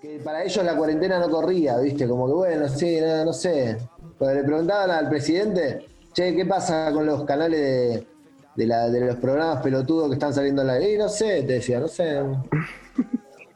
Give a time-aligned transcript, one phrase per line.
[0.00, 2.08] Que para ellos la cuarentena no corría, ¿viste?
[2.08, 3.76] Como que bueno, sí, no, no sé.
[4.18, 8.06] Cuando le preguntaban al presidente, che, ¿qué pasa con los canales de,
[8.54, 10.94] de, la, de los programas pelotudos que están saliendo al aire?
[10.94, 12.20] Y no sé, te decía, no sé.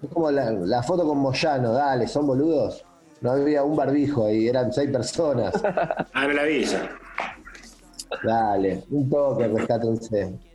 [0.02, 2.84] Es como la, la foto con Moyano, dale, son boludos.
[3.20, 5.54] No había un barbijo ahí, eran seis personas.
[6.12, 6.88] Ah, no la vi esa.
[8.22, 10.49] Dale, un toque, rescátense.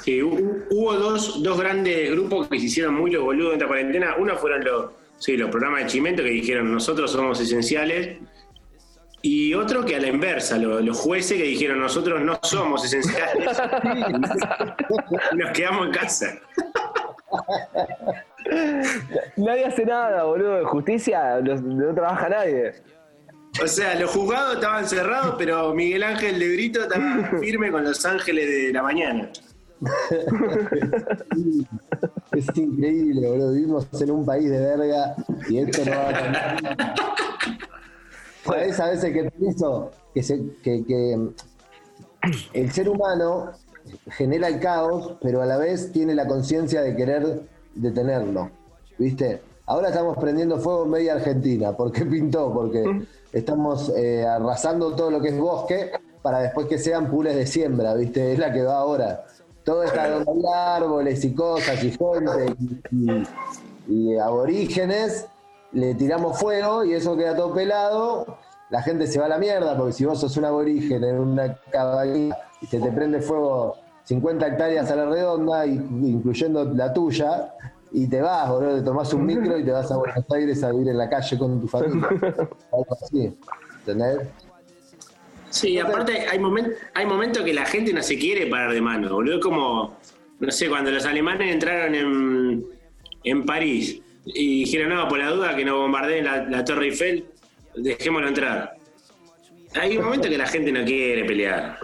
[0.00, 3.66] Sí, hu- hubo dos, dos grandes grupos que se hicieron muy los boludos en esta
[3.66, 4.14] cuarentena.
[4.18, 8.18] Uno fueron los, sí, los programas de Chimento que dijeron nosotros somos esenciales.
[9.22, 13.44] Y otro que a la inversa, lo- los jueces que dijeron nosotros no somos esenciales.
[15.36, 16.38] Nos quedamos en casa.
[19.36, 20.54] Nadie hace nada, boludo.
[20.56, 22.72] De justicia no, no trabaja nadie.
[23.62, 28.04] O sea, los juzgados estaban cerrados, pero Miguel Ángel de Brito estaba firme con los
[28.06, 29.28] ángeles de la mañana.
[32.32, 33.52] Es increíble, boludo.
[33.52, 35.14] Vivimos en un país de verga
[35.48, 36.94] y esto no va a cambiar.
[38.44, 39.90] ¿Sabés a veces que pienso?
[40.14, 41.30] Que, se- que
[42.52, 43.50] el ser humano
[44.10, 47.42] genera el caos, pero a la vez tiene la conciencia de querer
[47.74, 48.50] detenerlo.
[48.98, 49.42] ¿Viste?
[49.66, 51.76] Ahora estamos prendiendo fuego en media Argentina.
[51.76, 52.52] ¿Por qué pintó?
[52.52, 55.92] Porque estamos eh, arrasando todo lo que es bosque
[56.22, 58.32] para después que sean pules de siembra, ¿viste?
[58.32, 59.24] Es la que va ahora.
[59.70, 62.56] Todo está donde hay árboles y cosas y gente
[62.90, 63.26] y, y-
[63.88, 65.26] y aborígenes,
[65.70, 68.36] le tiramos fuego y eso queda todo pelado.
[68.70, 71.56] La gente se va a la mierda porque si vos sos un aborigen en una
[71.70, 77.54] cabaña y se te prende fuego 50 hectáreas a la redonda, incluyendo la tuya,
[77.92, 80.70] y te vas, boludo, te tomás un micro y te vas a Buenos Aires a
[80.72, 82.08] vivir en la calle con tu familia.
[82.72, 83.36] Algo así.
[83.86, 84.28] ¿Entendés?
[85.50, 89.12] Sí, aparte hay, momen- hay momentos que la gente no se quiere parar de mano,
[89.12, 89.36] boludo.
[89.36, 89.96] Es como,
[90.38, 92.64] no sé, cuando los alemanes entraron en,
[93.24, 97.26] en París y dijeron, no, por la duda que no bombardeen la, la Torre Eiffel,
[97.76, 98.74] dejémoslo entrar.
[99.80, 101.78] Hay un momento que la gente no quiere pelear.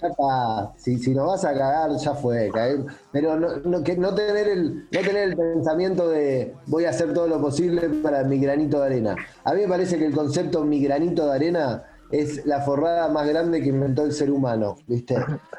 [0.00, 0.72] Ya está.
[0.76, 2.50] Si, si nos vas a cagar, ya fue.
[2.52, 2.78] caer.
[3.12, 7.14] Pero no, no, que no, tener el, no tener el pensamiento de voy a hacer
[7.14, 9.16] todo lo posible para mi granito de arena.
[9.44, 13.26] A mí me parece que el concepto mi granito de arena es la forrada más
[13.26, 14.76] grande que inventó el ser humano.
[14.86, 15.16] ¿Viste?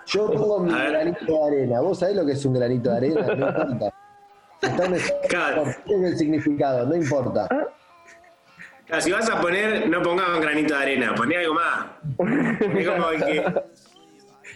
[0.08, 1.82] Yo pongo mi granito de arena.
[1.82, 3.22] ¿Vos sabés lo que es un granito de arena?
[3.36, 3.94] No importa.
[4.62, 5.64] Está en el- Claro.
[5.68, 7.48] es el significado, no importa.
[8.86, 11.86] Claro, si vas a poner, no pongamos un granito de arena, poné algo más.
[12.78, 13.46] Es como el que,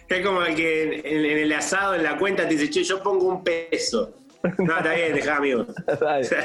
[0.09, 3.01] es como el que en, en el asado, en la cuenta, te dice, che, yo
[3.01, 4.13] pongo un peso.
[4.59, 5.65] No, está bien, dejá, amigo.
[5.87, 6.43] O sea.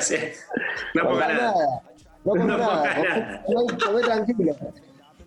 [0.94, 1.52] No No ponga ponga nada.
[1.52, 1.82] nada.
[2.24, 2.82] No ponga No nada.
[2.82, 3.42] ponga nada.
[3.46, 4.56] Comé- comé tranquilo.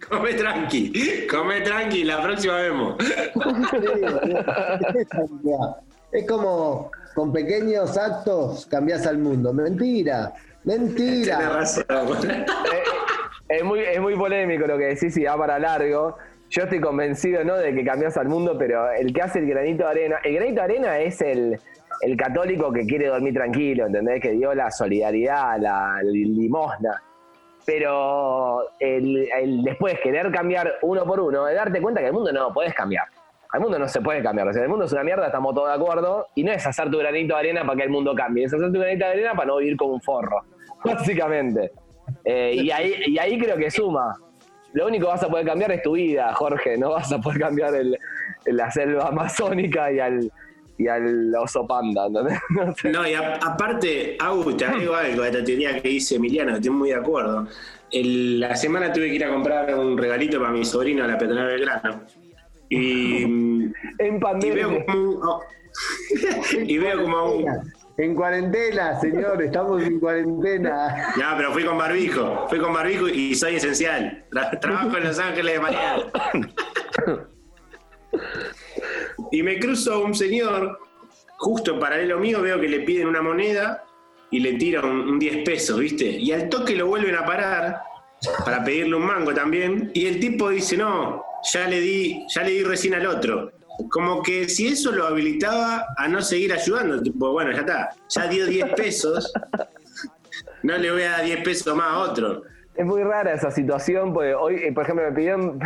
[0.09, 2.95] Come tranqui, come tranqui, la próxima vemos.
[6.11, 9.51] Es como con pequeños actos cambias al mundo.
[9.51, 10.33] Mentira,
[10.63, 11.49] mentira.
[11.49, 11.83] razón.
[13.47, 16.17] Es muy, es muy polémico lo que decís y va para largo.
[16.49, 17.57] Yo estoy convencido, ¿no?
[17.57, 20.55] De que cambias al mundo, pero el que hace el granito de arena, el granito
[20.55, 21.59] de arena es el,
[22.01, 24.19] el católico que quiere dormir tranquilo, ¿entendés?
[24.19, 26.99] Que dio la solidaridad, la limosna.
[27.65, 32.31] Pero el, el después querer cambiar uno por uno, de darte cuenta que el mundo
[32.31, 33.05] no puedes cambiar.
[33.51, 34.47] Al mundo no se puede cambiar.
[34.47, 36.27] O sea, el mundo es una mierda, estamos todos de acuerdo.
[36.35, 38.71] Y no es hacer tu granito de arena para que el mundo cambie, es hacer
[38.71, 40.43] tu granito de arena para no vivir como un forro.
[40.83, 41.71] Básicamente.
[42.23, 44.13] Eh, y, ahí, y ahí creo que suma.
[44.73, 46.77] Lo único que vas a poder cambiar es tu vida, Jorge.
[46.77, 47.97] No vas a poder cambiar el,
[48.45, 50.31] la selva amazónica y al,
[50.77, 52.07] y al oso panda.
[52.09, 52.23] No.
[52.91, 56.57] No, y a- aparte, Agus, te agrego algo a esta teoría que dice Emiliano, que
[56.57, 57.47] estoy muy de acuerdo.
[57.91, 61.17] El- la semana tuve que ir a comprar un regalito para mi sobrino a la
[61.17, 62.01] peatonal Belgrano.
[62.69, 64.67] Y, En y pandemia.
[64.67, 65.41] veo como oh.
[66.63, 67.45] y veo como un,
[67.97, 71.13] En cuarentena, señor, estamos en cuarentena.
[71.17, 72.47] No, pero fui con barbijo.
[72.49, 74.25] Fui con barbijo y soy esencial.
[74.31, 76.03] Tra- trabajo en Los Ángeles de Mañana.
[79.35, 80.79] Y me cruzo un señor,
[81.35, 83.83] justo en paralelo mío, veo que le piden una moneda
[84.31, 86.05] y le tiran un, un 10 pesos, ¿viste?
[86.05, 87.81] Y al toque lo vuelven a parar
[88.45, 89.91] para pedirle un mango también.
[89.93, 91.21] Y el tipo dice, no,
[91.51, 93.51] ya le di, ya le di recién al otro.
[93.91, 98.27] Como que si eso lo habilitaba a no seguir ayudando, tipo, bueno, ya está, ya
[98.27, 99.33] dio 10 pesos,
[100.63, 102.43] no le voy a dar 10 pesos más a otro.
[102.73, 105.59] Es muy rara esa situación, porque hoy, eh, por ejemplo, me pidieron,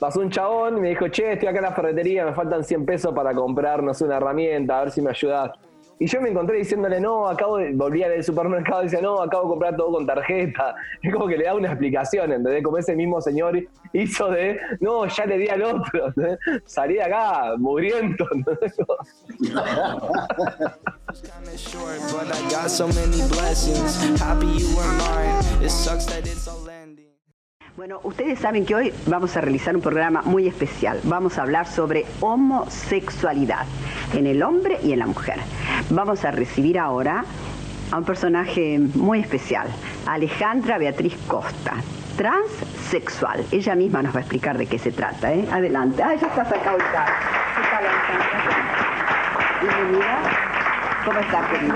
[0.00, 2.86] pasó un chabón y me dijo, che, estoy acá en la ferretería, me faltan 100
[2.86, 5.52] pesos para comprarnos una herramienta, a ver si me ayudás.
[6.02, 9.42] Y yo me encontré diciéndole, no, acabo de, volví al supermercado y decía, no, acabo
[9.42, 10.74] de comprar todo con tarjeta.
[11.02, 12.64] Es como que le da una explicación, ¿entendés?
[12.64, 13.62] Como ese mismo señor
[13.92, 16.38] hizo de, no, ya le di al otro, ¿entendés?
[16.64, 18.74] salí de acá, mugriento, ¿entendés?
[27.80, 31.00] Bueno, ustedes saben que hoy vamos a realizar un programa muy especial.
[31.04, 33.64] Vamos a hablar sobre homosexualidad
[34.12, 35.36] en el hombre y en la mujer.
[35.88, 37.24] Vamos a recibir ahora
[37.90, 39.68] a un personaje muy especial,
[40.04, 41.76] Alejandra Beatriz Costa,
[42.18, 43.46] transsexual.
[43.50, 45.32] Ella misma nos va a explicar de qué se trata.
[45.32, 45.48] ¿eh?
[45.50, 46.02] Adelante.
[46.02, 47.14] Ah, ya está sacado el carro.
[47.56, 48.50] ¿Qué tal, Alejandra?
[49.62, 50.49] Bienvenida.
[51.04, 51.74] ¿Cómo estás, querida?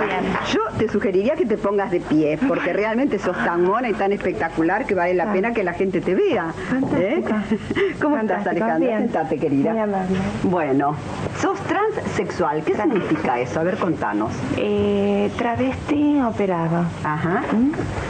[0.52, 4.12] Yo te sugeriría que te pongas de pie, porque realmente sos tan mona y tan
[4.12, 6.52] espectacular que vale la pena que la gente te vea.
[6.96, 7.24] ¿eh?
[8.02, 8.98] ¿Cómo estás, Alejandra?
[8.98, 9.70] Sentate, querida.
[9.72, 10.16] Muy amable.
[10.42, 10.94] Bueno,
[11.40, 12.62] sos transsexual.
[12.64, 13.60] ¿Qué significa eso?
[13.60, 14.32] A ver, contanos.
[14.56, 16.84] Eh, travesti operado.
[17.02, 17.42] Ajá.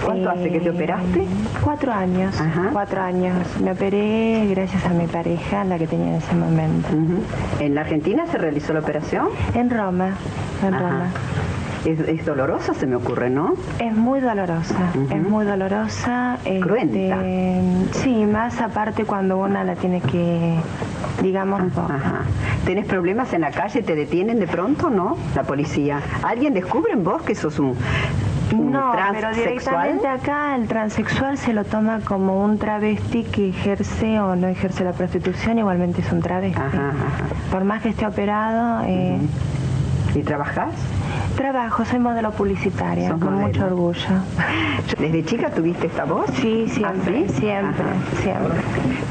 [0.04, 1.26] ¿Cuánto hace que te operaste?
[1.62, 2.40] Cuatro años.
[2.40, 2.70] Ajá.
[2.72, 3.34] Cuatro años.
[3.60, 6.88] Me operé gracias a mi pareja, la que tenía en ese momento.
[7.60, 9.28] ¿En la Argentina se realizó la operación?
[9.54, 10.10] En Roma.
[10.66, 10.82] En Ajá.
[10.82, 11.10] Roma.
[11.84, 13.54] Es, es dolorosa, se me ocurre, ¿no?
[13.78, 16.38] Es muy dolorosa, es muy dolorosa.
[16.44, 17.18] este, Cruenta.
[17.92, 20.54] sí, más aparte cuando una la tiene que,
[21.22, 22.22] digamos, Ajá.
[22.64, 23.82] ¿Tenés problemas en la calle?
[23.82, 25.18] ¿Te detienen de pronto, no?
[25.34, 26.00] La policía.
[26.22, 27.76] ¿Alguien descubre en vos que sos un,
[28.52, 34.34] No, pero directamente acá el transexual se lo toma como un travesti que ejerce o
[34.36, 36.58] no ejerce la prostitución, igualmente es un travesti.
[36.58, 37.50] Ajá, ajá.
[37.50, 39.18] Por más que esté operado, eh,
[40.14, 40.72] ¿Y trabajás?
[41.34, 43.48] Trabajo, soy modelo publicitaria, Sos con modelo.
[43.48, 44.08] mucho orgullo.
[44.98, 46.26] ¿Desde chica tuviste esta voz?
[46.40, 47.40] Sí, siempre, ¿Ah, sí?
[47.40, 48.22] siempre, Ajá.
[48.22, 48.60] siempre.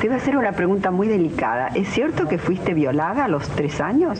[0.02, 1.68] Te voy a hacer una pregunta muy delicada.
[1.70, 4.20] ¿Es cierto que fuiste violada a los tres años?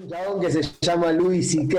[0.00, 1.78] un chabón que se llama Louis C.K.,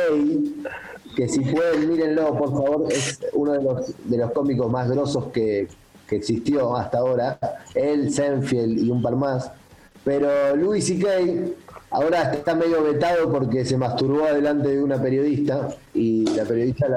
[1.16, 5.26] que si pueden, mírenlo, por favor, es uno de los, de los cómicos más grosos
[5.28, 5.68] que,
[6.10, 7.40] que existió hasta ahora.
[7.76, 9.52] Él, Senfield y un par más.
[10.04, 11.08] Pero Louis C.K.
[11.92, 16.88] ahora está medio vetado porque se masturbó delante de una periodista y la periodista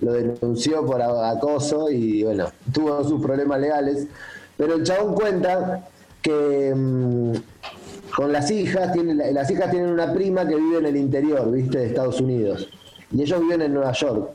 [0.00, 4.06] lo denunció por acoso y bueno, tuvo sus problemas legales.
[4.56, 5.88] Pero el chabón cuenta
[6.22, 7.32] que mm,
[8.16, 11.78] con las hijas, tiene, las hijas tienen una prima que vive en el interior, viste,
[11.78, 12.68] de Estados Unidos.
[13.12, 14.30] Y ellos viven en Nueva York.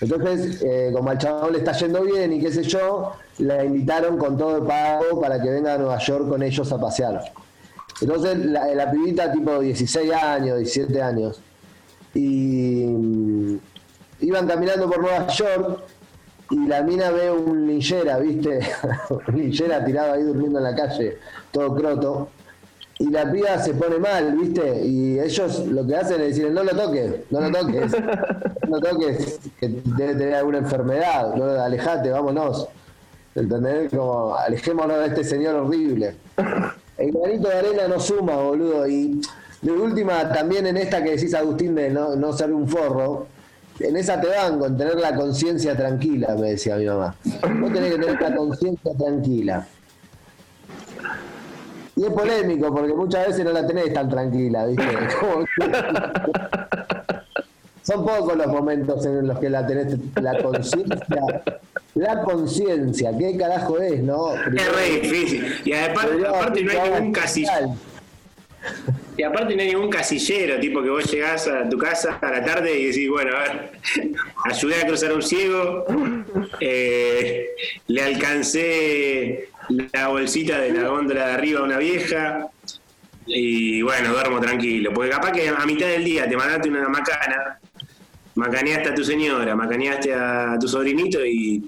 [0.00, 4.18] Entonces, eh, como al chabón le está yendo bien y qué sé yo, la invitaron
[4.18, 7.22] con todo el pago para que venga a Nueva York con ellos a pasear.
[8.00, 11.40] Entonces, la, pibita tipo 16 años, 17 años.
[12.14, 13.58] Y mm,
[14.22, 15.82] iban caminando por Nueva York
[16.50, 18.60] y la mina ve un linchera, ¿viste?
[19.08, 21.18] un linchera tirado ahí durmiendo en la calle,
[21.50, 22.28] todo croto.
[23.02, 24.84] Y la piba se pone mal, ¿viste?
[24.84, 27.90] Y ellos lo que hacen es decir, no lo toques, no lo toques,
[28.68, 32.68] no lo toques, que debe tener alguna enfermedad, no, alejate, vámonos.
[33.34, 33.90] ¿Entendés?
[33.90, 36.14] Como, alejémonos de este señor horrible.
[36.96, 38.86] El granito de arena no suma, boludo.
[38.86, 39.20] Y
[39.62, 43.26] de última, también en esta que decís, Agustín, de no, no ser un forro,
[43.80, 47.16] en esa te van con tener la conciencia tranquila, me decía mi mamá.
[47.24, 49.66] Vos tenés que tener la conciencia tranquila.
[51.96, 54.84] Y es polémico, porque muchas veces no la tenés tan tranquila, ¿viste?
[57.82, 61.42] Son pocos los momentos en los que la tenés la conciencia.
[61.94, 64.34] La conciencia, ¿qué carajo es, no?
[64.34, 65.60] Es re difícil.
[65.64, 67.76] Y aparte, aparte no hay ningún casillero.
[69.16, 72.44] Y aparte no hay ningún casillero, tipo que vos llegás a tu casa a la
[72.44, 73.72] tarde y decís, bueno, a ver,
[74.44, 75.84] ayudé a cruzar a un ciego,
[76.60, 77.48] eh,
[77.88, 79.48] le alcancé
[79.92, 82.46] la bolsita de la góndola de arriba a una vieja,
[83.26, 84.92] y bueno, duermo tranquilo.
[84.92, 87.58] Porque capaz que a mitad del día te mandaste una macana,
[88.34, 91.64] macaneaste a tu señora, macaneaste a tu sobrinito y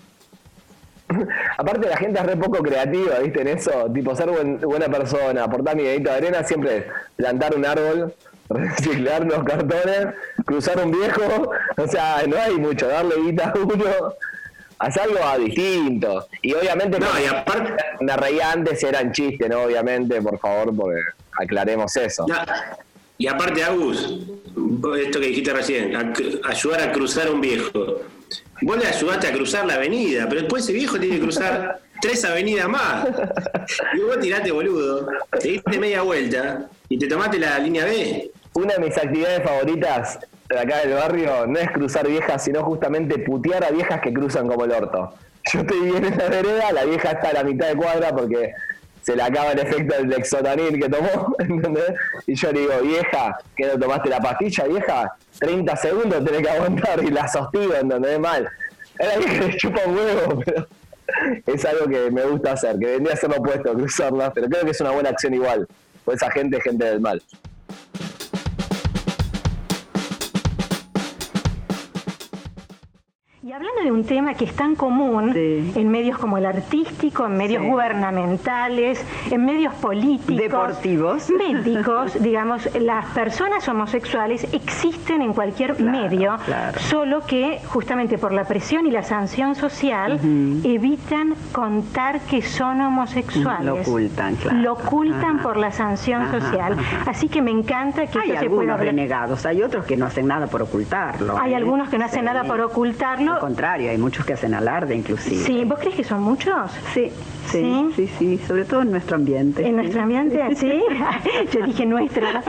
[1.59, 3.43] Aparte la gente es re poco creativa, ¿viste?
[3.43, 7.65] En eso, tipo ser buen- buena persona, aportar mi dedito de arena, siempre plantar un
[7.67, 8.15] árbol,
[8.49, 10.09] reciclar los cartones,
[10.47, 14.15] cruzar un viejo, o sea, no hay mucho, darle guita a uno,
[14.79, 16.27] hacer algo distinto.
[16.43, 19.63] Y obviamente No, y aparte- me reía antes eran chistes, ¿no?
[19.63, 21.01] Obviamente, por favor, porque
[21.33, 22.27] aclaremos eso.
[23.17, 24.03] Y aparte, Agus,
[25.01, 26.13] esto que dijiste recién, a-
[26.49, 28.01] ayudar a cruzar a un viejo.
[28.63, 32.25] Vos le ayudaste a cruzar la avenida, pero después ese viejo tiene que cruzar tres
[32.25, 33.07] avenidas más.
[33.95, 35.07] Y vos tiraste boludo,
[35.41, 38.31] te diste media vuelta y te tomaste la línea B.
[38.55, 43.19] Una de mis actividades favoritas de acá del barrio no es cruzar viejas, sino justamente
[43.19, 45.13] putear a viejas que cruzan como el orto.
[45.53, 48.53] Yo estoy bien en la vereda, la vieja está a la mitad de cuadra porque
[49.03, 51.95] se le acaba el efecto del dexotanil que tomó, ¿entendés?
[52.27, 55.17] Y yo le digo, vieja, ¿que no tomaste la pastilla, vieja?
[55.41, 58.19] 30 segundos tenés que aguantar y la sostigo, ¿entendés?
[58.19, 58.49] Mal.
[58.99, 60.67] Es la vieja le chupa un huevo, pero
[61.47, 64.65] es algo que me gusta hacer, que vendría a ser lo opuesto, cruzarlas, pero creo
[64.65, 65.69] que es una buena acción igual,
[66.05, 67.21] pues esa gente es gente del mal.
[73.55, 75.73] Hablando de un tema que es tan común Sí.
[75.77, 77.69] en medios como el artístico, en medios Sí.
[77.69, 81.31] gubernamentales, en medios políticos, Deportivos.
[81.39, 86.81] médicos, digamos, las personas homosexuales existen en cualquier medio, claro.
[86.81, 90.19] solo que justamente por la presión y la sanción social
[90.65, 93.65] evitan contar que son homosexuales.
[93.67, 94.59] Lo ocultan, claro.
[94.59, 95.43] Lo ocultan Ajá.
[95.45, 96.73] por la sanción Ajá, social.
[96.73, 97.11] ajá.
[97.11, 100.07] Así que me encanta que Hay esto se pueda algunos renegados, hay otros que no
[100.07, 101.39] hacen nada por ocultarlo.
[101.39, 101.57] Hay ¿eh?
[101.57, 102.27] algunos que no hacen Sí.
[102.27, 103.44] nada por ocultarlo.
[103.45, 105.45] Contrario, hay muchos que hacen alarde inclusive.
[105.45, 106.71] Sí, ¿vos crees que son muchos?
[106.95, 107.11] Sí,
[107.51, 109.69] sí, sí, sí, sobre todo en nuestro ambiente.
[109.69, 110.83] En nuestro ambiente, sí.
[111.53, 112.43] Yo dije nuestra.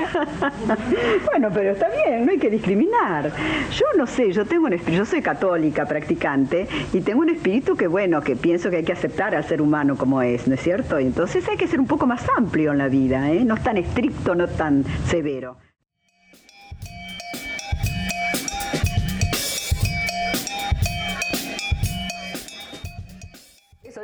[1.25, 3.29] Bueno, pero está bien, no hay que discriminar.
[3.77, 7.75] Yo no sé, yo tengo un espíritu, yo soy católica practicante y tengo un espíritu
[7.75, 10.61] que bueno, que pienso que hay que aceptar al ser humano como es, ¿no es
[10.61, 10.97] cierto?
[10.97, 13.43] Y entonces hay que ser un poco más amplio en la vida, ¿eh?
[13.43, 15.57] No tan estricto, no tan severo.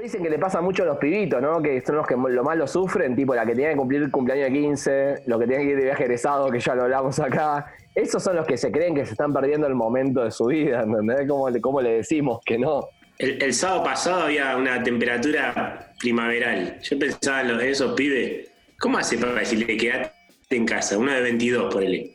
[0.02, 1.62] Dicen que le pasa mucho a los pibitos, ¿no?
[1.62, 4.12] Que son los que lo más lo sufren, tipo la que tiene que cumplir el
[4.12, 7.20] cumpleaños de 15, los que tienen que ir de viaje egresado, que ya lo hablamos
[7.20, 7.68] acá.
[7.96, 10.82] Esos son los que se creen que se están perdiendo el momento de su vida,
[10.84, 11.28] ¿entendés?
[11.28, 12.88] ¿Cómo le, cómo le decimos que no?
[13.20, 16.80] El, el sábado pasado había una temperatura primaveral.
[16.82, 18.50] Yo pensaba en los- en esos pibes.
[18.80, 20.12] ¿Cómo hace para decirle quedate
[20.50, 20.98] en casa?
[20.98, 22.12] Uno de 22, por él.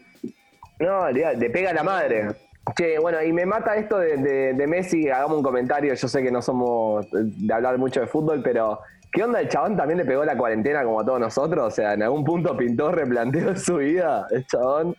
[0.80, 2.26] No, le, le pega a la madre.
[2.75, 6.23] Che, bueno, y me mata esto de, de- de Messi, hagamos un comentario, yo sé
[6.23, 8.80] que no somos de hablar mucho de fútbol, pero
[9.12, 11.64] ¿qué onda el chabón también le pegó la cuarentena como a todos nosotros?
[11.66, 14.96] O sea, en algún punto pintó, replanteó su vida, el chabón,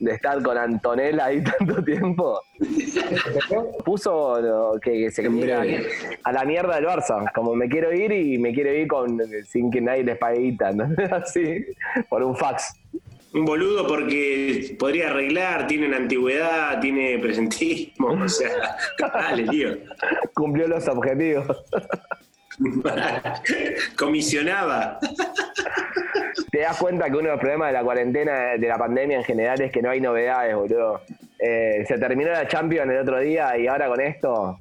[0.00, 2.40] de estar con Antonella ahí tanto tiempo.
[3.84, 5.86] Puso lo que se breve.
[6.24, 9.70] a la mierda del Barça, como me quiero ir y me quiero ir con sin
[9.70, 10.88] que nadie les pague guita, ¿no?
[11.16, 11.64] así,
[12.08, 12.74] por un fax.
[13.34, 18.08] Un boludo porque podría arreglar, tiene una antigüedad, tiene presentismo.
[18.08, 19.78] O sea, dale, tío.
[20.34, 21.64] Cumplió los objetivos.
[23.96, 24.98] Comisionaba.
[26.50, 29.24] Te das cuenta que uno de los problemas de la cuarentena, de la pandemia en
[29.24, 31.00] general, es que no hay novedades, boludo.
[31.38, 34.60] Eh, se terminó la Champions el otro día y ahora con esto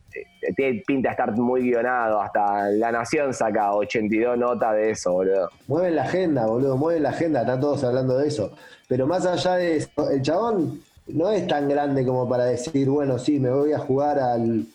[0.53, 2.21] tiene pinta de estar muy guionado.
[2.21, 5.49] Hasta La Nación saca 82 notas de eso, boludo.
[5.67, 8.51] Mueven la agenda, boludo, mueven la agenda, están todos hablando de eso.
[8.87, 13.17] Pero más allá de eso, el chabón no es tan grande como para decir, bueno,
[13.17, 14.65] sí, me voy a jugar al.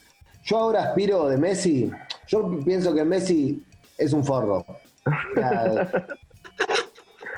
[0.45, 1.90] Yo ahora aspiro de Messi,
[2.28, 3.62] yo pienso que Messi
[3.99, 4.64] es un forro.
[5.04, 6.06] O sea,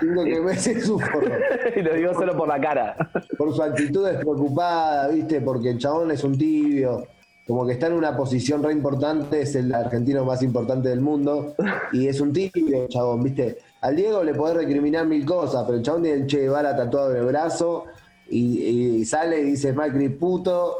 [0.00, 1.33] Pienso que Messi es un forro.
[1.76, 2.97] y lo digo solo por la cara.
[3.37, 5.40] Por su actitud despreocupada, ¿viste?
[5.40, 7.07] Porque el chabón es un tibio.
[7.49, 11.55] Como que está en una posición re importante, es el argentino más importante del mundo.
[11.93, 13.57] Y es un tibio, chabón, ¿viste?
[13.81, 17.12] Al Diego le podés recriminar mil cosas, pero el chabón tiene el Che Guevara tatuado
[17.12, 17.87] en el brazo.
[18.28, 20.76] Y, y sale y dice Macri puto.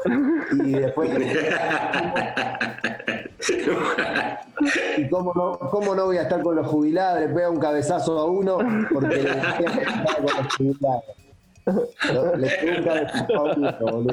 [0.63, 1.09] Y después.
[4.97, 7.21] ¿Y cómo no, cómo no voy a estar con los jubilados?
[7.21, 8.59] Le pega un cabezazo a uno
[8.93, 11.03] porque le decía que con los jubilados.
[12.13, 12.35] ¿No?
[12.35, 14.11] Le pega un cabezazo a uno, boludo.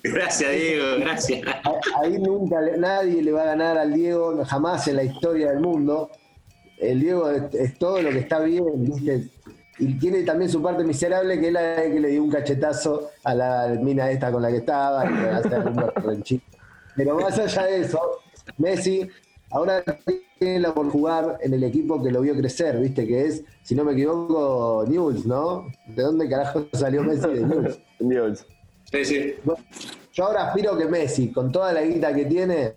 [0.02, 1.42] Gracias, Diego, gracias.
[2.02, 5.60] Ahí nunca le- nadie le va a ganar al Diego, jamás en la historia del
[5.60, 6.10] mundo.
[6.78, 9.28] El Diego es, es todo lo que está bien, ¿viste?
[9.78, 13.10] Y tiene también su parte miserable, que es la de que le dio un cachetazo
[13.24, 16.44] a la mina esta con la que estaba, berrinchito.
[16.96, 18.00] Pero más allá de eso,
[18.58, 19.08] Messi
[19.50, 19.82] ahora
[20.38, 23.06] tiene la por jugar en el equipo que lo vio crecer, ¿viste?
[23.06, 25.66] Que es, si no me equivoco, News, ¿no?
[25.86, 27.78] ¿De dónde carajo salió Messi de News?
[27.98, 28.46] Dios.
[28.92, 29.34] Sí, sí.
[30.12, 32.74] Yo ahora aspiro que Messi, con toda la guita que tiene,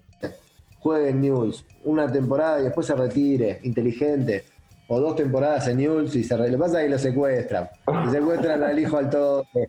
[0.80, 4.46] juegue en News una temporada y después se retire, inteligente.
[4.88, 6.38] O dos temporadas en News y se.
[6.38, 7.70] Lo que pasa es que lo secuestran.
[8.06, 9.68] Y secuestran al hijo al toque.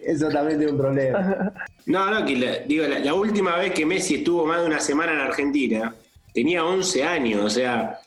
[0.00, 1.52] Eso también tiene un problema.
[1.86, 4.80] No, no, que la, digo, la, la última vez que Messi estuvo más de una
[4.80, 5.94] semana en Argentina,
[6.32, 8.00] tenía 11 años, o sea,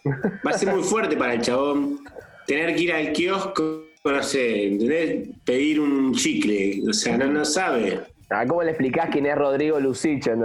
[0.46, 2.00] va a ser muy fuerte para el chabón
[2.48, 5.30] tener que ir al kiosco, no sé, ¿entendés?
[5.46, 8.02] pedir un chicle, o sea, no, no sabe.
[8.30, 10.32] Ah, ¿Cómo le explicás quién es Rodrigo Lucicho?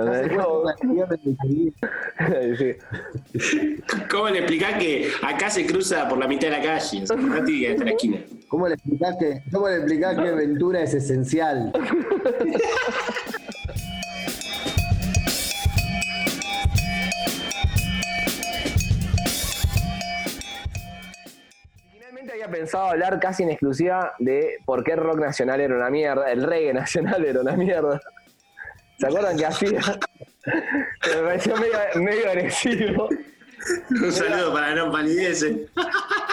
[4.10, 7.02] ¿Cómo le explicás que acá se cruza por la mitad de la calle?
[7.02, 8.18] O sea, no tiene que ir hasta la esquina.
[8.48, 11.72] ¿Cómo le explicás que, cómo le explicás que Ventura es esencial?
[22.50, 26.42] Pensado hablar casi en exclusiva de por qué el rock nacional era una mierda, el
[26.42, 28.00] reggae nacional era una mierda.
[28.98, 29.80] ¿Se acuerdan que hacía?
[31.00, 33.08] Que me pareció medio, medio agresivo.
[33.90, 35.66] Un saludo para no palidece.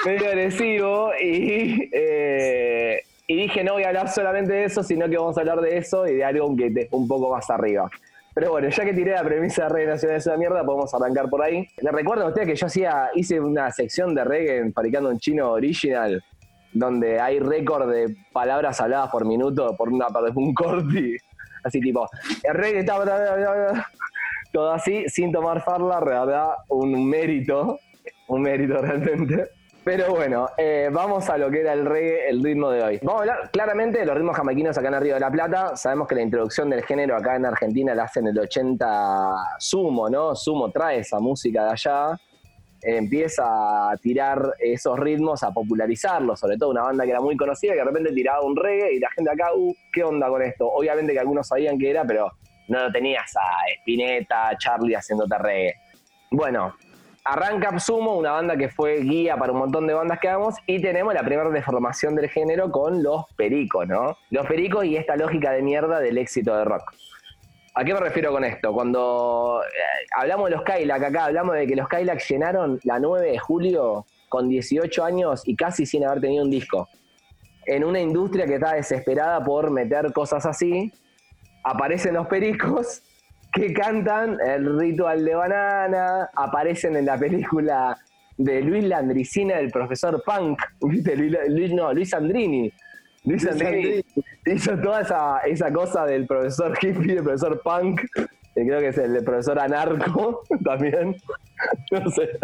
[0.06, 5.18] medio agresivo y, eh, y dije no voy a hablar solamente de eso, sino que
[5.18, 7.90] vamos a hablar de eso y de algo que esté un poco más arriba.
[8.36, 11.30] Pero bueno, ya que tiré la premisa de reggae nacional de esa mierda, podemos arrancar
[11.30, 11.66] por ahí.
[11.78, 15.18] Les recuerdo a ustedes que yo hacía, hice una sección de reggae en Fabricando un
[15.18, 16.22] Chino Original,
[16.74, 21.16] donde hay récord de palabras habladas por minuto por una por un corte.
[21.64, 22.10] Así tipo,
[22.44, 23.86] el reggae está
[24.52, 27.80] todo así, sin tomar farla, la verdad, un mérito,
[28.28, 29.50] un mérito realmente.
[29.86, 33.00] Pero bueno, eh, vamos a lo que era el reggae, el ritmo de hoy.
[33.04, 35.76] Vamos a hablar claramente de los ritmos jamaiquinos acá en Río de la Plata.
[35.76, 40.10] Sabemos que la introducción del género acá en Argentina la hace en el 80 Sumo,
[40.10, 40.36] ¿no?
[40.36, 42.20] Sumo trae esa música de allá,
[42.82, 43.44] empieza
[43.92, 47.80] a tirar esos ritmos, a popularizarlos, sobre todo una banda que era muy conocida, que
[47.80, 50.68] de repente tiraba un reggae y la gente acá, uh, ¿qué onda con esto?
[50.68, 52.32] Obviamente que algunos sabían qué era, pero
[52.70, 55.76] no lo tenías a Spinetta, Charlie haciéndote reggae.
[56.32, 56.74] Bueno,
[57.26, 60.80] arranca Sumo, una banda que fue guía para un montón de bandas que hagamos, y
[60.80, 64.16] tenemos la primera deformación del género con los pericos, ¿no?
[64.30, 66.94] Los pericos y esta lógica de mierda del éxito de rock.
[67.74, 68.72] ¿A qué me refiero con esto?
[68.72, 73.32] Cuando eh, hablamos de los Kylax acá, hablamos de que los Kylax llenaron la 9
[73.32, 76.88] de julio con 18 años y casi sin haber tenido un disco.
[77.66, 80.94] En una industria que está desesperada por meter cosas así,
[81.64, 83.02] aparecen los pericos
[83.56, 87.98] que cantan el ritual de banana, aparecen en la película
[88.38, 91.16] de Luis Landricina, del profesor Punk, ¿viste?
[91.16, 92.72] Luis, no, Luis Andrini.
[93.24, 94.04] Luis, Andrini,
[94.46, 98.02] hizo toda esa, esa cosa del profesor hippie, del profesor punk,
[98.54, 101.16] creo que es el profesor anarco también.
[101.92, 102.38] No sé.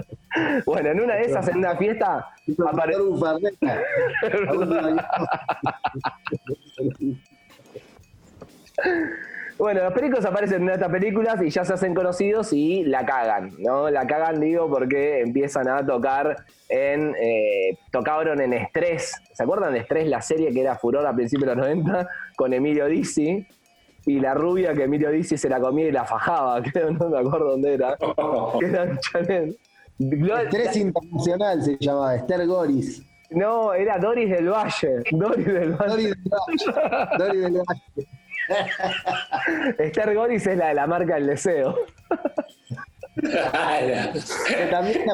[0.65, 2.25] Bueno, en una de esas, en una fiesta,
[2.68, 3.12] apareció.
[9.62, 13.52] Bueno, los pericos aparecen en estas películas y ya se hacen conocidos y la cagan,
[13.60, 13.91] ¿no?
[13.91, 16.36] La cagan, digo, porque empiezan a tocar
[16.67, 17.13] en.
[17.21, 19.21] Eh, tocaron en Estrés.
[19.32, 22.52] ¿Se acuerdan de Estrés, la serie que era furor a principios de los 90 con
[22.54, 23.45] Emilio Dizzi?
[24.08, 27.19] Y la rubia que Emilio Dizzi se la comía y la fajaba, creo, no me
[27.19, 27.95] acuerdo dónde era.
[28.60, 29.60] que era Chanel.
[30.00, 33.04] Estrés Internacional se llamaba, Esther Goris.
[33.30, 35.04] No, era Doris del Valle.
[35.12, 35.88] Doris del Valle.
[35.88, 37.17] Doris del Valle.
[37.19, 38.20] Doris del Valle.
[39.77, 41.77] Esther Goris es la de la marca del deseo.
[43.15, 45.06] que también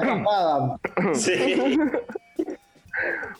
[1.13, 1.79] se Sí.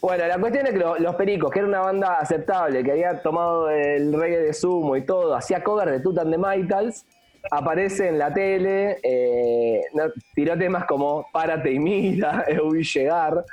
[0.01, 3.69] Bueno, la cuestión es que los Pericos, que era una banda aceptable, que había tomado
[3.69, 7.05] el reggae de sumo y todo, hacía cover de Tutan de Maitals,
[7.49, 9.81] aparece en la tele, eh,
[10.35, 13.43] tiró temas como Párate y mira, Eu vi llegar,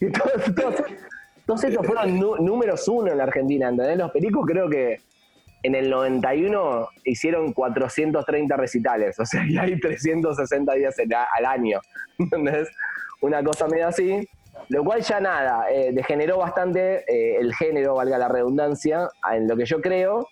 [0.00, 3.98] y todos, estos fueron números uno en la Argentina, ¿entendés?
[3.98, 5.00] Los Pericos creo que
[5.62, 10.96] en el 91 hicieron 430 recitales, o sea, y hay 360 días
[11.36, 11.80] al año.
[13.20, 14.28] Una cosa medio así,
[14.68, 19.56] lo cual ya nada, eh, degeneró bastante eh, el género, valga la redundancia, en lo
[19.56, 20.28] que yo creo,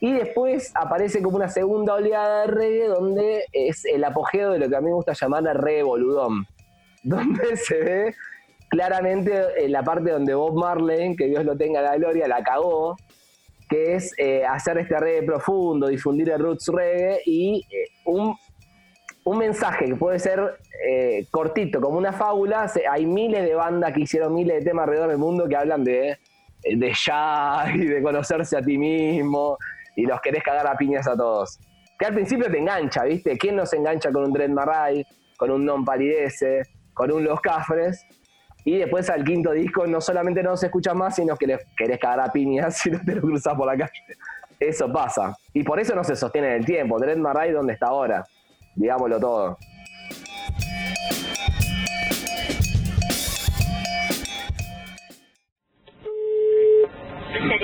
[0.00, 4.68] y después aparece como una segunda oleada de reggae donde es el apogeo de lo
[4.68, 6.46] que a mí me gusta llamar el reggae boludón,
[7.02, 8.14] donde se ve
[8.68, 12.96] claramente en la parte donde Bob Marley, que Dios lo tenga la gloria, la cagó,
[13.72, 18.36] que es eh, hacer este reggae profundo, difundir el roots reggae y eh, un,
[19.38, 22.70] mensaje que puede ser eh, cortito, como una fábula.
[22.90, 26.18] Hay miles de bandas que hicieron miles de temas alrededor del mundo que hablan de,
[26.62, 29.56] de ya y de conocerse a ti mismo
[29.96, 31.58] y los querés cagar a piñas a todos.
[31.98, 33.38] Que al principio te engancha, ¿viste?
[33.38, 35.06] ¿Quién no se engancha con un Dread Marai,
[35.38, 38.04] con un Non Palidece, con un Los Cafres?
[38.64, 41.98] Y después al quinto disco no solamente no se escucha más, sino que le querés
[41.98, 43.92] cagar a piñas si no te lo cruzas por la calle.
[44.60, 45.36] Eso pasa.
[45.52, 46.98] Y por eso no se sostiene en el tiempo.
[46.98, 48.24] Dread Marai, ¿dónde está ahora?
[48.76, 49.58] Digámoslo todo.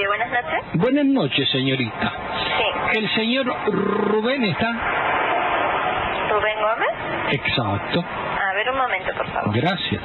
[0.06, 0.80] Buenas noches.
[0.80, 2.12] Buenas noches, señorita.
[2.58, 2.98] Sí.
[2.98, 4.70] ¿El señor Rubén está?
[6.30, 7.34] ¿Rubén Gómez?
[7.34, 8.00] Exacto.
[8.00, 9.54] A ver, un momento, por favor.
[9.54, 10.02] Gracias.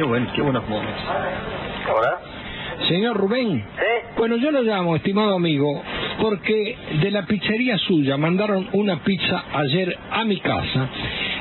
[0.00, 0.64] Qué bueno, qué buenos.
[0.66, 2.18] ¿Hola?
[2.88, 3.62] Señor Rubén.
[3.76, 4.14] ¿Sí?
[4.16, 5.82] Bueno, yo lo llamo, estimado amigo,
[6.22, 10.88] porque de la pizzería suya mandaron una pizza ayer a mi casa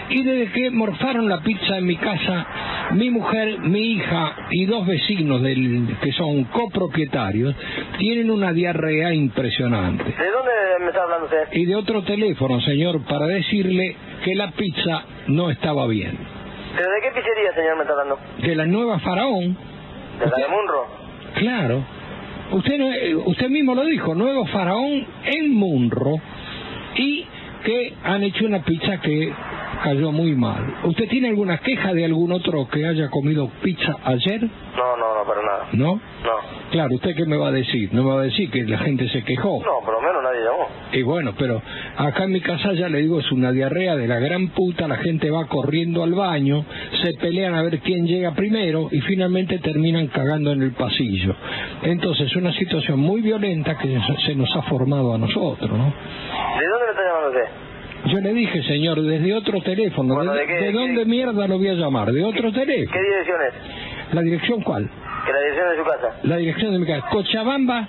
[0.09, 2.47] y desde que morfaron la pizza en mi casa,
[2.95, 7.55] mi mujer, mi hija y dos vecinos del, que son copropietarios
[7.97, 10.03] tienen una diarrea impresionante.
[10.03, 11.47] ¿De dónde me está hablando usted?
[11.53, 13.95] Y de otro teléfono, señor, para decirle
[14.25, 16.38] que la pizza no estaba bien.
[16.75, 18.19] ¿Pero de qué pizzería, señor, me está hablando?
[18.37, 19.57] De la nueva Faraón.
[20.19, 20.85] ¿De la de Munro?
[21.35, 21.83] Claro.
[22.51, 26.15] Usted, no- eh, usted mismo lo dijo, nuevo faraón en Munro
[26.95, 27.25] y
[27.63, 29.31] que han hecho una pizza que
[29.83, 30.75] cayó muy mal.
[30.83, 34.41] ¿Usted tiene alguna queja de algún otro que haya comido pizza ayer?
[34.43, 35.67] No, no, no, para nada.
[35.73, 35.93] ¿No?
[35.95, 36.59] No.
[36.71, 37.89] Claro, ¿usted qué me va a decir?
[37.93, 39.61] No me va a decir que la gente se quejó.
[39.63, 40.67] No, por lo menos nadie llamó.
[40.91, 41.61] Y bueno, pero
[41.97, 44.97] acá en mi casa ya le digo, es una diarrea de la gran puta, la
[44.97, 46.65] gente va corriendo al baño,
[47.03, 51.35] se pelean a ver quién llega primero y finalmente terminan cagando en el pasillo.
[51.83, 55.85] Entonces, es una situación muy violenta que se nos ha formado a nosotros, ¿no?
[55.85, 57.68] ¿De dónde me está llamando usted?
[58.05, 61.05] Yo le dije, señor, desde otro teléfono, Bueno, ¿de, ¿de qué- de de dónde qué?
[61.09, 62.11] mierda lo voy a llamar?
[62.11, 62.91] ¿De otro teléfono?
[62.93, 64.13] ¿Qué dirección es?
[64.13, 64.89] ¿La dirección cuál?
[65.25, 66.19] Que la dirección de su casa.
[66.23, 67.07] La dirección de mi casa.
[67.09, 67.87] Cochabamba,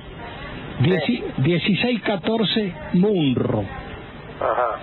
[0.83, 3.64] dieci- 1614 Munro.
[4.40, 4.79] Ajá.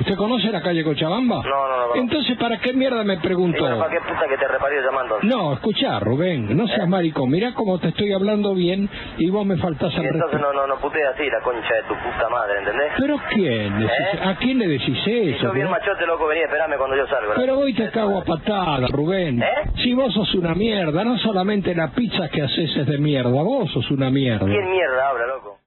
[0.00, 1.42] ¿Usted conoce la calle Cochabamba?
[1.42, 1.94] No, no, no.
[1.96, 3.64] Entonces, ¿para qué mierda me preguntó?
[3.64, 5.18] ¿para qué puta que te reparió llamando?
[5.22, 7.30] No, escuchá, Rubén, no seas maricón.
[7.30, 10.38] Mirá cómo te estoy hablando bien y vos me faltás al entonces respeto.
[10.38, 12.92] no, no, no putees así, la concha de tu puta madre, ¿entendés?
[12.98, 13.82] ¿Pero quién?
[13.82, 13.88] ¿Eh?
[14.24, 15.46] ¿A quién le decís eso?
[15.46, 15.72] sos bien no?
[15.72, 17.34] machote, loco, vení, esperame cuando yo salga.
[17.34, 19.42] Pero hoy te cago a patada, Rubén.
[19.42, 19.46] ¿Eh?
[19.82, 23.70] Si vos sos una mierda, no solamente la pizza que haces es de mierda, vos
[23.72, 24.46] sos una mierda.
[24.46, 25.58] ¿Quién mierda habla, loco?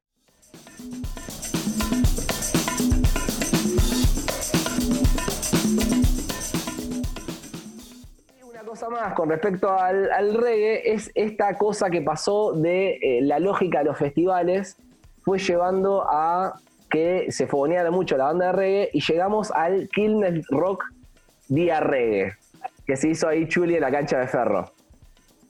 [8.65, 13.39] Cosa más con respecto al, al reggae es esta cosa que pasó de eh, la
[13.39, 14.77] lógica de los festivales
[15.23, 16.53] fue llevando a
[16.89, 20.83] que se fogoneara mucho la banda de reggae y llegamos al Quilmes Rock
[21.49, 22.33] Día Reggae,
[22.85, 24.71] que se hizo ahí chuli en la cancha de ferro.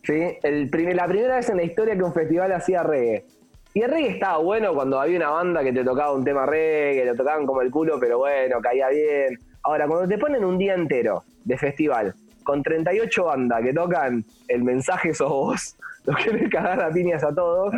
[0.03, 0.37] ¿Sí?
[0.41, 3.25] El primer- la primera vez en la historia que un festival hacía reggae.
[3.73, 7.05] Y el reggae estaba bueno cuando había una banda que te tocaba un tema reggae,
[7.05, 9.37] lo tocaban como el culo, pero bueno, caía bien.
[9.63, 14.63] Ahora, cuando te ponen un día entero de festival, con 38 bandas que tocan el
[14.63, 17.73] mensaje sos vos, los querés cagar a piñas a todos.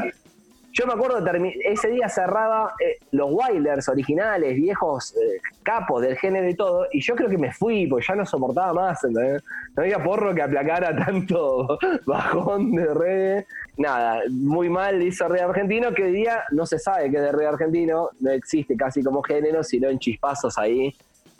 [0.75, 1.23] Yo me acuerdo,
[1.65, 6.99] ese día cerraba eh, los Wilders originales, viejos eh, capos del género y todo, y
[6.99, 9.43] yo creo que me fui, porque ya no soportaba más, ¿entendés?
[9.75, 13.45] No había porro que aplacara tanto bajón de reggae.
[13.77, 17.31] Nada, muy mal hizo reggae argentino, que hoy día no se sabe que es de
[17.31, 20.91] reggae argentino, no existe casi como género, sino en chispazos ahí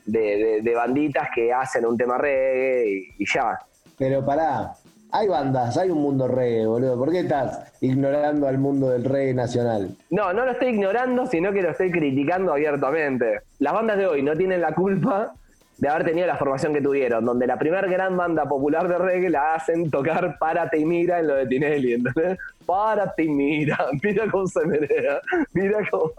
[0.05, 2.87] de, de- de banditas que hacen un tema reggae
[3.17, 3.57] y, y ya.
[3.97, 4.73] Pero pará,
[5.11, 6.97] hay bandas, hay un mundo reggae, boludo.
[6.97, 9.95] ¿Por qué estás ignorando al mundo del reggae nacional?
[10.09, 13.41] No, no lo estoy ignorando, sino que lo estoy criticando abiertamente.
[13.59, 15.33] Las bandas de hoy no tienen la culpa
[15.77, 19.29] de haber tenido la formación que tuvieron, donde la primera gran banda popular de reggae
[19.29, 22.37] la hacen tocar Párate y mira en lo de Tinelli, ¿entendés?
[22.65, 25.19] Párate y mira, mira cómo se menea,
[25.53, 26.11] mira cómo...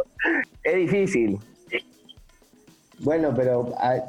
[0.62, 1.38] Es difícil.
[3.00, 4.00] Bueno, pero hay,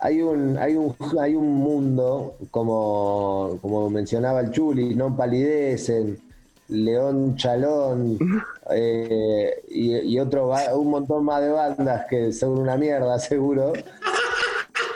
[0.00, 6.18] hay un, hay un, hay un mundo, como, como mencionaba el Chuli, no palidecen,
[6.68, 8.18] León Chalón
[8.70, 13.72] eh, y, y otro un montón más de bandas que son una mierda, seguro.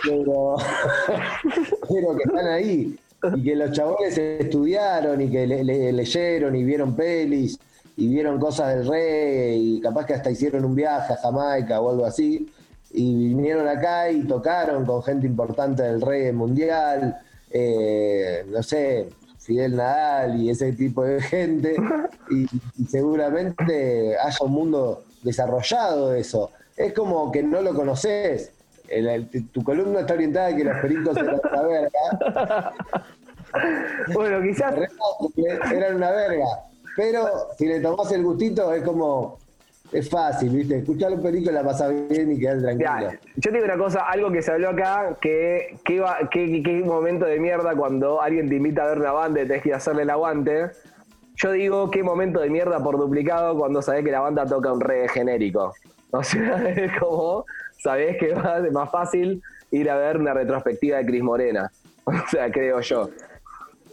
[0.04, 0.56] Pero,
[1.88, 2.96] pero que están ahí.
[3.36, 7.56] Y que los chabones estudiaron y que le- le- leyeron y vieron pelis
[7.96, 11.90] y vieron cosas del reggae y capaz que hasta hicieron un viaje a Jamaica o
[11.90, 12.50] algo así
[12.92, 17.18] y vinieron acá y tocaron con gente importante del reggae mundial,
[17.50, 21.74] eh, no sé, Fidel Nadal y ese tipo de gente,
[22.30, 22.44] y,
[22.80, 26.50] y seguramente haya un mundo desarrollado de eso.
[26.76, 28.52] Es como que no lo conoces.
[28.88, 32.72] El- el- tu columna está orientada a que los pericos eran una verga.
[34.14, 34.74] Bueno, quizás
[35.72, 36.46] Eran una verga.
[36.96, 39.38] Pero si le tomás el gustito, es como.
[39.92, 40.78] Es fácil, ¿viste?
[40.78, 43.10] Escuchar un perico la pasás bien y quedás tranquilo.
[43.36, 46.82] Yo te digo una cosa, algo que se habló acá, que qué va- qué- qué
[46.82, 49.74] momento de mierda cuando alguien te invita a ver una banda y tenés que ir
[49.74, 50.70] a hacerle el aguante.
[51.36, 54.80] Yo digo qué momento de mierda por duplicado cuando sabés que la banda toca un
[54.80, 55.74] reggae genérico.
[56.10, 57.44] O sea, es como,
[57.82, 61.70] sabés que va es más fácil ir a ver una retrospectiva de Cris Morena.
[62.06, 63.10] O sea, creo yo.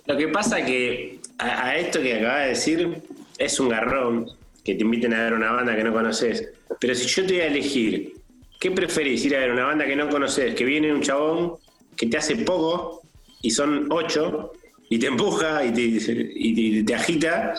[0.05, 3.03] Lo que pasa que a, a esto que acabas de decir
[3.37, 4.25] es un garrón
[4.63, 6.49] que te inviten a ver una banda que no conoces.
[6.79, 8.13] Pero si yo te voy a elegir,
[8.59, 9.25] ¿qué preferís?
[9.25, 11.53] Ir a ver una banda que no conoces, que viene un chabón
[11.95, 13.01] que te hace poco
[13.41, 14.53] y son ocho
[14.89, 17.53] y te empuja y te, agita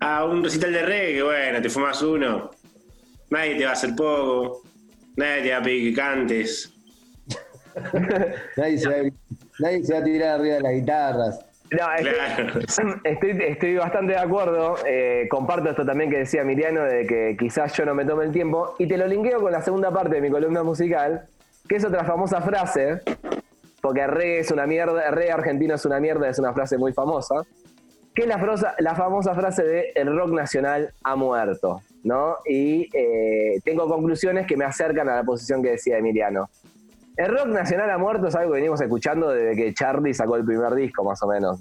[0.00, 2.50] a un recital de reggae que bueno, te fumas uno,
[3.30, 4.62] nadie te va a hacer poco,
[5.16, 6.68] nadie te va a pedir que cantes.
[8.58, 9.10] Nadie
[9.58, 11.51] nadie se va a tirar arriba de las guitarras.
[11.72, 14.76] No, estoy, estoy, estoy bastante de acuerdo.
[14.86, 18.32] eh, comparto esto también que decía Miriano, de que quizás yo no me tome el
[18.32, 18.74] tiempo.
[18.78, 21.26] Y te lo linkeo con la segunda parte de mi columna musical,
[21.68, 23.00] que es otra famosa frase,
[23.80, 27.42] porque reggae es una mierda, reggae argentino es una mierda, es una frase muy famosa.
[28.14, 32.36] que es la, frosa- la famosa frase de el rock nacional ha muerto, ¿no?
[32.44, 36.50] Y eh, tengo conclusiones que me acercan a la posición que decía Emiliano.
[37.16, 40.44] El rock nacional ha muerto es algo que venimos escuchando desde que Charlie sacó el
[40.44, 41.60] primer disco, más o menos.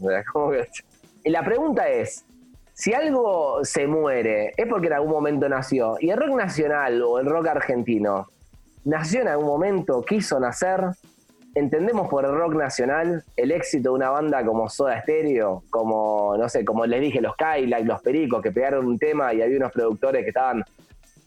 [1.24, 2.26] Y la pregunta es,
[2.74, 5.98] si algo se muere, es porque en algún momento nació.
[6.00, 8.28] Y el rock nacional o el rock argentino,
[8.86, 10.02] ¿nació en algún momento?
[10.04, 10.86] ¿Quiso nacer?
[11.54, 16.48] entendemos por el rock nacional el éxito de una banda como Soda Stereo, como, no
[16.48, 19.72] sé, como les dije, los Cadillac, los Pericos, que pegaron un tema y había unos
[19.72, 20.64] productores que estaban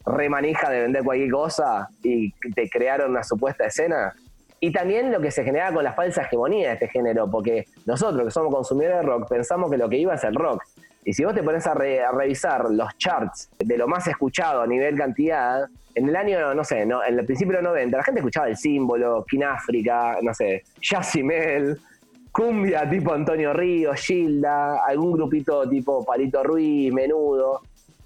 [0.07, 4.13] remanija de vender cualquier cosa y te crearon una supuesta escena.
[4.61, 8.25] Y también lo que se genera con la falsa hegemonía de este género, porque nosotros
[8.25, 10.63] que somos consumidores de rock pensamos que lo que iba es el rock.
[11.05, 14.67] Y si vos te pones a, a revisar los charts de lo más escuchado a
[14.67, 18.03] nivel cantidad, en el año, no sé, no, en el principio de los 90, la
[18.03, 21.79] gente escuchaba El Símbolo, Kináfrica, no sé, Yacimel,
[22.35, 27.61] Cumbia tipo Antonio Ríos, Gilda, algún grupito tipo Palito Ruiz, Menudo.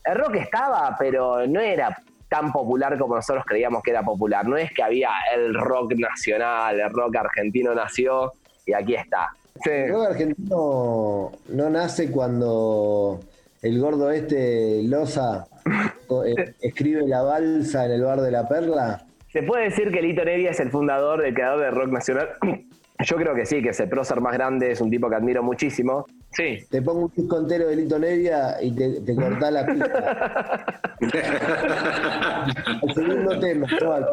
[0.09, 1.95] El rock estaba, pero no era
[2.29, 4.47] tan popular como nosotros creíamos que era popular.
[4.47, 8.33] No es que había el rock nacional, el rock argentino nació
[8.65, 9.29] y aquí está.
[9.63, 9.71] Sí.
[9.71, 13.21] El rock argentino no nace cuando
[13.61, 15.47] el gordo este, Loza,
[16.27, 19.05] eh, escribe la balsa en el bar de la Perla.
[19.31, 22.29] ¿Se puede decir que Lito Nevia es el fundador, el creador del rock nacional?
[23.05, 25.43] Yo creo que sí, que es el prócer más grande, es un tipo que admiro
[25.43, 26.07] muchísimo.
[26.39, 26.59] Sí.
[26.71, 30.65] Te pongo un disco entero de Lito Nevia y te, te cortás la pista.
[32.83, 34.05] El segundo tema, no, al-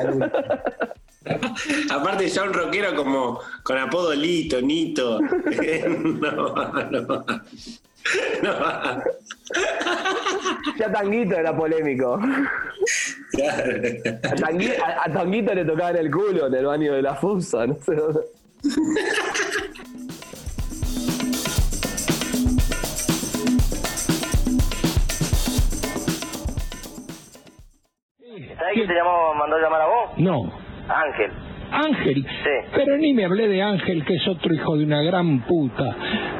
[0.00, 0.30] al último.
[1.90, 5.20] Aparte ya un rockero como con apodo Lito, Nito.
[5.20, 6.54] no,
[6.90, 7.24] no.
[8.42, 8.52] No.
[10.78, 12.18] Ya Tanguito era polémico.
[13.32, 13.72] Claro.
[14.22, 17.66] A, Tangui- a- a Tanguito le tocaban el culo en el baño de la fusa,
[17.66, 18.20] no sé dónde.
[28.76, 30.18] Quién te llamó, mandó llamar a vos?
[30.18, 30.52] No.
[30.88, 31.32] Ángel.
[31.72, 32.26] Ángel.
[32.74, 35.96] Pero ni me hablé de Ángel, que es otro hijo de una gran puta.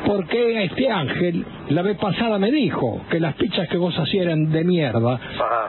[0.06, 4.52] Porque este Ángel, la vez pasada me dijo que las pizzas que vos hacías eran
[4.52, 5.18] de mierda.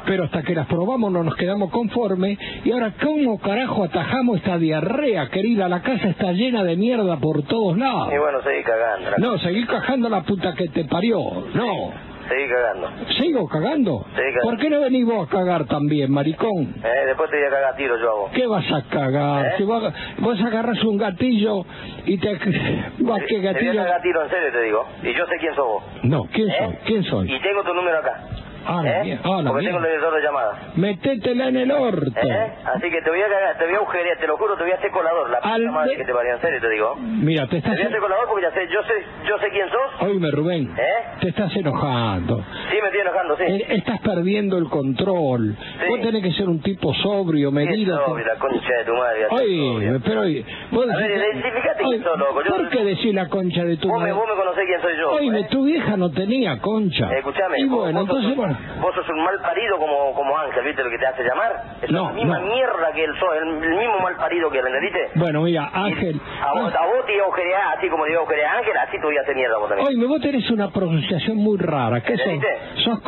[0.06, 2.38] Pero hasta que las probamos no nos quedamos conformes.
[2.65, 5.69] Y ahora, ¿cómo carajo atajamos esta diarrea, querida?
[5.69, 8.10] La casa está llena de mierda por todos lados.
[8.13, 9.10] Y bueno, seguí cagando.
[9.17, 11.19] No, seguí cagando la puta que te parió.
[11.56, 12.07] No.
[12.28, 12.90] Seguí cagando.
[13.18, 14.06] ¿Sigo cagando?
[14.16, 14.40] cagando.
[14.44, 16.76] ¿Por qué no venís vos a cagar también, maricón?
[16.84, 18.32] Eh, después te voy a cagar a tiro yo a vos.
[18.34, 19.46] ¿Qué vas a cagar?
[19.46, 19.54] ¿Eh?
[19.58, 21.66] Si vos, vos agarras un gatillo
[22.06, 22.34] y te...
[23.00, 23.76] ¿Vos qué Te voy a gatillo?
[23.76, 24.86] cagar a tiro en serio, te digo.
[25.04, 25.84] Y yo sé quién sos vos.
[26.04, 26.76] No, ¿quién soy?
[26.86, 27.34] ¿Quién soy?
[27.34, 28.22] Y tengo tu número acá.
[28.67, 29.03] Ah, la ¿Eh?
[29.06, 29.21] mierda.
[29.25, 29.95] Ah, la Porque tengo el mierda.
[29.97, 30.77] lector de llamadas.
[30.77, 32.19] Metétela en el orto.
[32.21, 32.51] ¿Eh?
[32.65, 34.71] Así que te voy a cagar, te voy a agujerear, te lo juro, te voy
[34.71, 35.30] a hacer colador.
[35.30, 36.95] La puta madre que te parió, en serio te digo.
[36.97, 37.73] Mira, te Te estás...
[37.75, 38.93] voy a hacer colador porque ya sé, yo sé,
[39.27, 40.01] yo sé quién sos.
[40.01, 40.73] Oíme, Rubén.
[40.77, 40.84] ¿Eh?
[41.21, 42.43] Te estás enojando.
[42.69, 43.44] Sí, me estoy enojando, sí.
[43.44, 45.56] Eh, Estás perdiendo el control.
[45.90, 48.06] Vos tenés que ser un tipo sobrio, medido.
[48.06, 49.26] Sobrio, la concha de tu madre.
[49.32, 52.42] Oye, pero oye, vos A ver, decís- identificate Oye, quién sos, loco.
[52.44, 54.13] Yo, ¿Por qué decís la concha de tu vos, me, madre?
[54.13, 55.12] vos me conocés quién soy yo.
[55.12, 55.48] Oye, ¿eh?
[55.50, 57.12] tu vieja no tenía concha.
[57.18, 58.82] Escuchame, Y vos, bueno, vos sos entonces, un- bueno.
[58.82, 61.78] vos sos un mal parido como, como Ángel, ¿viste lo que te hace llamar?
[61.82, 62.46] Es No, la misma no.
[62.54, 65.10] mierda que él sos, el, el mismo mal parido que él, ¿entendiste?
[65.16, 66.20] Bueno, mira, Ángel.
[66.42, 68.58] A vos, a vos te iba a agujerear, así como te iba a agujerear a
[68.60, 69.88] Ángel, así te voy a hacer mierda vos también.
[69.88, 72.02] Oye, vos tenés una pronunciación muy rara.
[72.02, 72.84] ¿Qué sos?
[72.84, 73.00] ¿Sos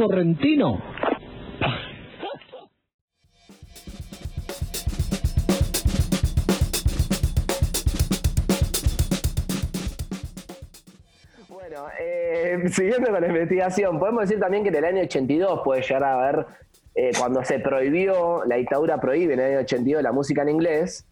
[11.48, 15.84] Bueno, eh, siguiendo con la investigación, podemos decir también que en el año 82 puede
[15.84, 16.48] llegar a haber,
[16.96, 21.08] eh, cuando se prohibió, la dictadura prohíbe en el año 82 la música en inglés,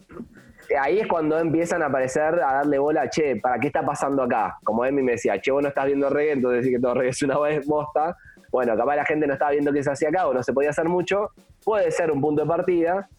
[0.69, 4.23] eh, ahí es cuando empiezan a aparecer, a darle bola, che, ¿para qué está pasando
[4.23, 4.57] acá?
[4.63, 7.11] Como Emi me decía, che, vos no estás viendo reggae, entonces decís que todo reggae
[7.11, 8.17] es una bosta.
[8.51, 10.69] Bueno, capaz la gente no estaba viendo qué se hacía acá o no se podía
[10.69, 11.31] hacer mucho,
[11.63, 13.09] puede ser un punto de partida.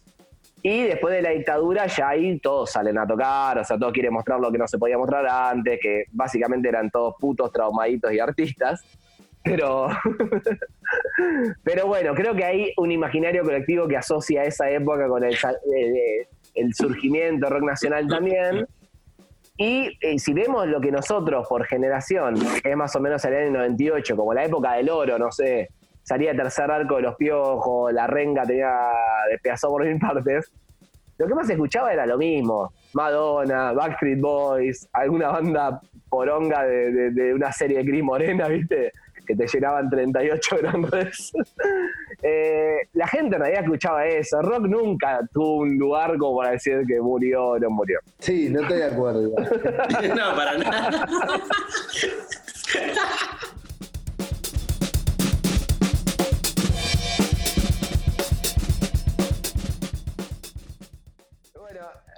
[0.61, 4.11] Y después de la dictadura ya ahí todos salen a tocar, o sea, todos quieren
[4.11, 8.19] mostrar lo que no se podía mostrar antes, que básicamente eran todos putos traumaditos y
[8.19, 8.83] artistas.
[9.41, 9.87] Pero,
[11.63, 16.27] pero bueno, creo que hay un imaginario colectivo que asocia esa época con el, eh,
[16.55, 18.67] el surgimiento rock nacional también.
[19.61, 23.51] Y eh, si vemos lo que nosotros por generación, es más o menos el año
[23.51, 25.67] 98, como la época del oro, no sé,
[26.01, 28.71] salía tercer arco de los piojos, la renga tenía
[29.29, 30.49] despedazado por mil partes.
[31.17, 32.71] Lo que más escuchaba era lo mismo.
[32.93, 38.93] Madonna, Backstreet Boys, alguna banda poronga de, de- de una serie de Cris Morena, ¿viste?
[39.29, 41.31] Que te llenaban 38 grandes.
[42.23, 44.41] Eh, la gente en realidad escuchaba eso.
[44.41, 47.99] Rock nunca tuvo un lugar como para decir que murió o no murió.
[48.17, 49.21] Sí, no estoy de acuerdo.
[49.21, 49.47] igual.
[50.15, 51.05] No, para nada.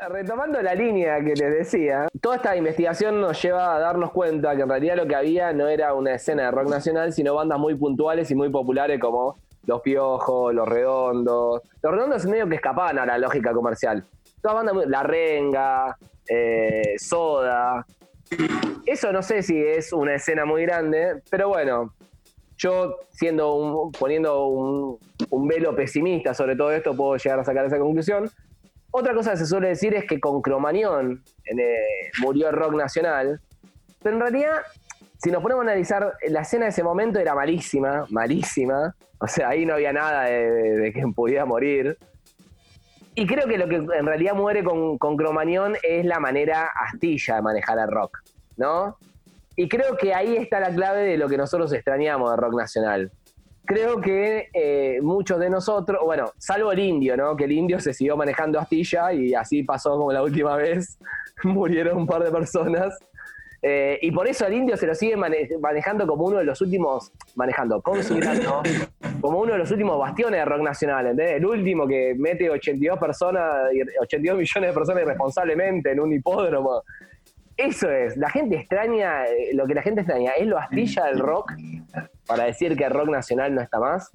[0.09, 4.63] retomando la línea que les decía, toda esta investigación nos lleva a darnos cuenta que
[4.63, 7.75] en realidad lo que había no era una escena de rock nacional, sino bandas muy
[7.75, 9.35] puntuales y muy populares como
[9.65, 11.61] Los Piojos, Los Redondos.
[11.81, 14.03] Los Redondos medio que escapaban a la lógica comercial.
[14.41, 15.95] Todas bandas, La Renga,
[16.27, 17.85] eh, Soda.
[18.85, 21.93] Eso no sé si es una escena muy grande, pero bueno,
[22.57, 27.77] yo siendo un- poniendo un velo pesimista sobre todo esto, puedo llegar a sacar esa
[27.77, 28.29] conclusión.
[28.91, 33.39] Otra cosa que se suele decir es que con Cromañón eh, murió rock nacional,
[34.03, 34.61] pero en realidad,
[35.17, 39.49] si nos ponemos a analizar, la escena de ese momento era malísima, malísima, o sea,
[39.49, 41.97] ahí no había nada de, de, de que pudiera morir.
[43.13, 47.41] Y creo que lo que en realidad muere con, Cromañón es la manera astilla de
[47.41, 48.19] manejar el rock,
[48.55, 48.97] ¿no?
[49.57, 53.11] Y creo que ahí está la clave de lo que nosotros extrañamos del rock nacional.
[53.65, 57.35] Creo que eh, muchos de nosotros, bueno, salvo el indio, ¿no?
[57.35, 60.97] Que el indio se siguió manejando astilla y así pasó como la última vez,
[61.43, 62.97] murieron un par de personas.
[63.63, 66.59] Eh, y por eso el indio se lo sigue mane- manejando como uno de los
[66.61, 68.63] últimos, manejando, considerando,
[69.21, 71.35] como uno de los últimos bastiones de rock nacional, ¿entendés?
[71.37, 73.69] El último que mete 82 personas,
[74.01, 76.81] 82 millones de personas irresponsablemente en un hipódromo.
[77.61, 81.19] Eso es, la gente extraña, eh, lo que la gente extraña es lo astilla del
[81.19, 81.51] rock
[82.25, 84.11] para decir que el rock nacional no está más.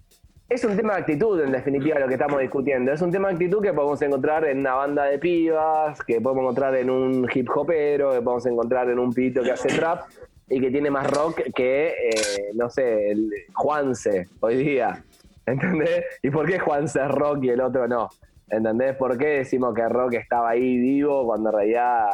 [0.49, 2.93] Es un tema de actitud, en definitiva, lo que estamos discutiendo.
[2.93, 6.43] Es un tema de actitud que podemos encontrar en una banda de pibas, que podemos
[6.43, 10.09] encontrar en un hip hopero, que podemos encontrar en un pito que hace trap
[10.49, 15.05] y que tiene más rock que, eh, no sé, el Juanse hoy día.
[15.47, 16.05] ¿Entendés?
[16.21, 18.09] ¿Y por qué Juanse es rock y el otro no?
[18.49, 18.97] ¿Entendés?
[18.97, 22.09] ¿Por qué decimos que rock estaba ahí vivo cuando en realidad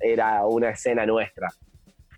[0.00, 1.48] era una escena nuestra?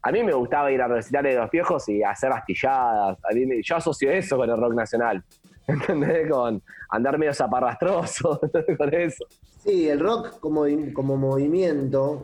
[0.03, 3.19] A mí me gustaba ir a recitales de los viejos y hacer astilladas.
[3.25, 5.23] A mí me- yo asocio eso con el rock nacional.
[5.67, 6.31] ¿Entendés?
[6.31, 8.41] Con andar medio zaparrastroso,
[8.79, 9.25] con eso.
[9.65, 12.23] Sí, el rock como, como movimiento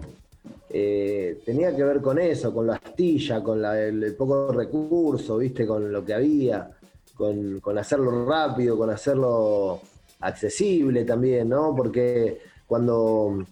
[0.70, 5.66] eh, tenía que ver con eso, con la astilla, con el, el poco recurso, ¿viste?
[5.66, 6.70] Con lo que había,
[7.16, 9.80] con, con hacerlo rápido, con hacerlo
[10.20, 11.74] accesible también, ¿no?
[11.76, 13.44] Porque cuando,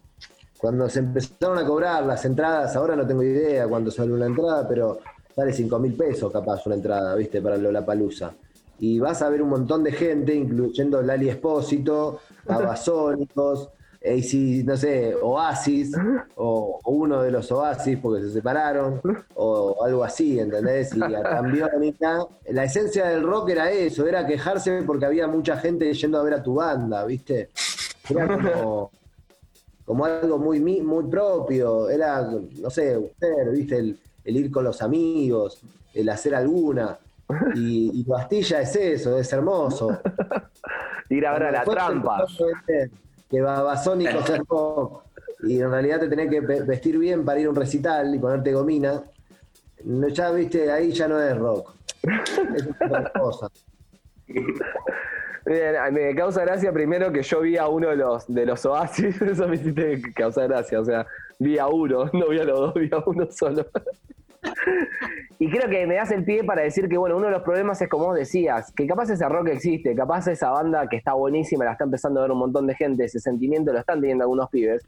[0.60, 4.68] cuando se empezaron a cobrar las entradas, ahora no tengo idea cuánto sale una entrada,
[4.68, 4.98] pero
[5.34, 7.40] sale 5 mil pesos capaz una entrada, ¿viste?
[7.40, 8.32] Para Lollapalooza.
[8.78, 13.70] Y vas a ver un montón de gente, incluyendo Lali Espósito, Babasónicos,
[14.02, 15.92] AC, no sé, Oasis,
[16.36, 19.00] o, uno de los Oasis porque se separaron,
[19.34, 20.94] o algo así, ¿entendés?
[20.94, 22.26] Y a Cambiónica.
[22.50, 26.34] La esencia del rock era eso, era quejarse porque había mucha gente yendo a ver
[26.34, 27.50] a tu banda, ¿viste?
[28.08, 28.90] Era como,
[29.90, 33.76] como algo muy, muy propio, era, no sé, usted, ¿viste?
[33.76, 35.60] El, el ir con los amigos,
[35.92, 36.96] el hacer alguna.
[37.56, 39.98] Y, y Bastilla es eso, es hermoso.
[41.08, 42.24] Ir a ver a la trampa.
[43.28, 45.02] Que Babasónicos es rock,
[45.42, 48.18] y en realidad te tenés que ve- vestir bien para ir a un recital y
[48.20, 49.02] ponerte gomina.
[49.86, 51.74] No, ya viste, ahí ya no es rock.
[52.54, 53.48] Es otra cosa.
[55.44, 59.48] Me causa gracia primero que yo vi a uno de los de los oasis, eso
[59.48, 61.06] me hiciste causar gracia, o sea,
[61.38, 63.66] vi a uno, no vi a los dos, vi a uno solo.
[65.38, 67.80] y creo que me das el pie para decir que, bueno, uno de los problemas
[67.80, 71.64] es como vos decías, que capaz ese rock existe, capaz esa banda que está buenísima,
[71.64, 74.48] la está empezando a ver un montón de gente, ese sentimiento lo están teniendo algunos
[74.50, 74.82] pibes,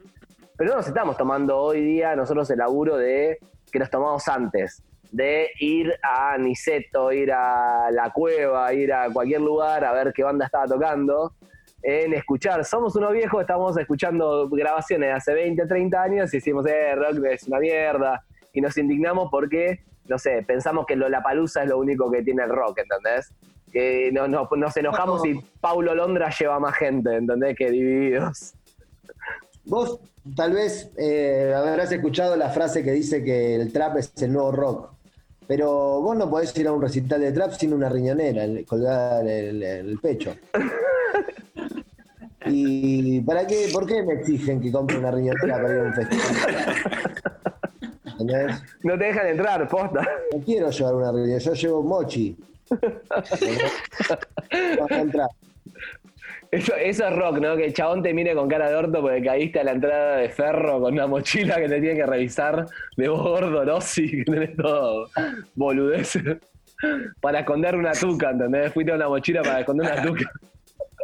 [0.56, 3.38] pero no nos estamos tomando hoy día nosotros el laburo de
[3.70, 4.82] que nos tomamos antes,
[5.12, 10.24] de ir a Niceto, ir a la cueva, ir a cualquier lugar a ver qué
[10.24, 11.34] banda estaba tocando,
[11.82, 12.64] en escuchar.
[12.64, 17.24] Somos unos viejos, estamos escuchando grabaciones de hace 20, 30 años y decimos, eh, rock
[17.30, 18.24] es una mierda.
[18.54, 22.50] Y nos indignamos porque, no sé, pensamos que Lollapalooza es lo único que tiene el
[22.50, 23.32] rock, ¿entendés?
[23.70, 27.56] Que no- no- nos enojamos y Paulo Londra lleva más gente, ¿entendés?
[27.56, 28.54] Que divididos.
[29.64, 30.00] Vos
[30.36, 34.52] tal vez eh, habrás escuchado la frase que dice que el trap es el nuevo
[34.52, 34.92] rock.
[35.54, 39.28] Pero vos no podés ir a un recital de trap sin una riñonera colgada en
[39.28, 40.34] el, en el pecho.
[42.46, 43.68] ¿Y para qué?
[43.70, 46.26] ¿Por qué me exigen que compre una riñonera para ir a un festival?
[48.06, 48.62] ¿Entendés?
[48.82, 50.08] No te dejan entrar, posta.
[50.32, 52.34] No quiero llevar una riñonera, yo llevo mochi.
[52.70, 52.78] No
[54.80, 55.28] vas a entrar.
[56.52, 57.56] Eso, eso es rock, ¿no?
[57.56, 60.28] Que el chabón te mire con cara de orto porque caíste a la entrada de
[60.28, 63.80] ferro con una mochila que te tiene que revisar de vos gordo, ¿no?
[63.80, 65.08] Sí, que tenés todo
[65.54, 66.18] boludez.
[67.22, 68.70] Para esconder una tuca, ¿entendés?
[68.70, 70.30] Fuiste a una mochila para esconder una tuca.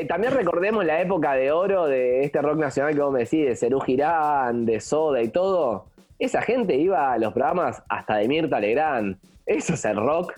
[0.08, 3.56] también recordemos la época de oro de este rock nacional que vos me decís, de
[3.56, 5.86] Cerú Girán, de Soda y todo.
[6.18, 9.16] Esa gente iba a los programas hasta de Mirta Legrand.
[9.46, 10.34] Eso es el rock.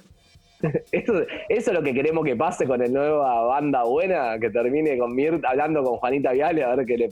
[0.93, 1.15] Eso,
[1.49, 5.15] eso es lo que queremos que pase con el nueva banda buena, que termine con
[5.15, 7.09] Mirta, hablando con Juanita Viale, a ver qué le,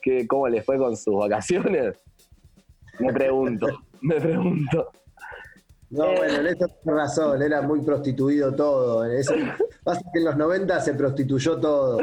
[0.00, 2.00] qué, cómo le fue con sus vacaciones.
[3.00, 3.66] Me pregunto,
[4.00, 4.92] me pregunto.
[5.94, 6.14] No, Eh.
[6.16, 9.04] bueno, en eso razón, era muy prostituido todo.
[9.04, 9.32] En eso,
[9.84, 11.98] pasa que en los 90 se prostituyó todo.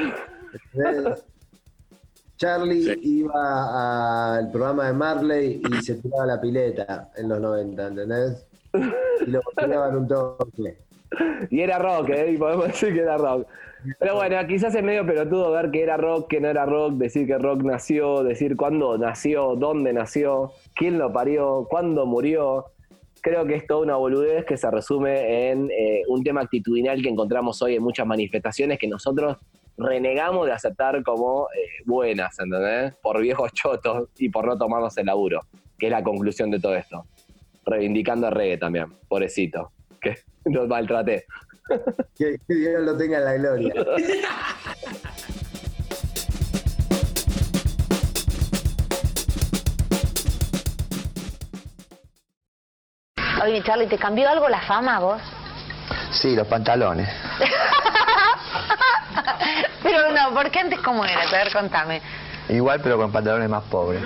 [2.38, 8.48] Charlie iba al programa de Marley y se tiraba la pileta en los 90, ¿entendés?
[8.74, 10.78] Y lo tiraban un toque.
[11.50, 12.32] Y era rock, ¿eh?
[12.32, 13.46] Y podemos decir que era rock.
[14.00, 17.28] Pero bueno, quizás es medio pelotudo ver que era rock, que no era rock, decir
[17.28, 22.68] que rock nació, decir cuándo nació, dónde nació, quién lo parió, cuándo murió.
[23.22, 27.10] Creo que es toda una boludez que se resume en eh, un tema actitudinal que
[27.10, 29.38] encontramos hoy en muchas manifestaciones que nosotros
[29.78, 32.96] renegamos de aceptar como eh, buenas, ¿entendés?
[32.98, 35.42] Por viejos chotos y por no tomarnos el laburo,
[35.78, 37.06] que es la conclusión de todo esto.
[37.64, 40.16] Reivindicando a reggae también, pobrecito, que
[40.46, 41.26] nos maltraté.
[42.16, 43.74] Que, que Dios lo tenga en la gloria.
[53.44, 55.22] Oye, Charlie, ¿te cambió algo la fama a vos?
[56.12, 57.10] Sí, los pantalones.
[59.84, 61.24] Pero no, porque antes cómo era?
[61.24, 62.02] A ver, contame.
[62.50, 64.04] Igual, pero con pantalones más pobres.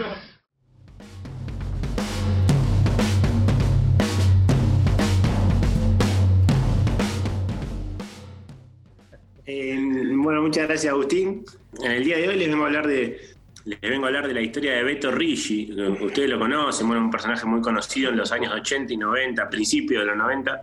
[9.45, 9.77] Eh,
[10.15, 11.43] bueno, muchas gracias Agustín.
[11.83, 13.34] En el día de hoy les vengo a hablar de
[13.65, 15.71] les vengo a hablar de la historia de Beto Ricci.
[16.01, 20.03] Ustedes lo conocen, bueno, un personaje muy conocido en los años 80 y 90, principios
[20.03, 20.61] de los 90,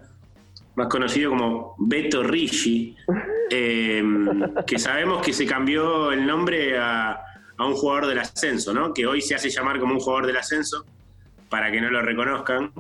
[0.77, 2.97] más conocido como Beto Ricci,
[3.51, 4.05] eh,
[4.67, 7.21] que sabemos que se cambió el nombre a,
[7.57, 8.95] a un jugador del ascenso, ¿no?
[8.95, 10.87] Que hoy se hace llamar como un jugador del ascenso
[11.49, 12.73] para que no lo reconozcan.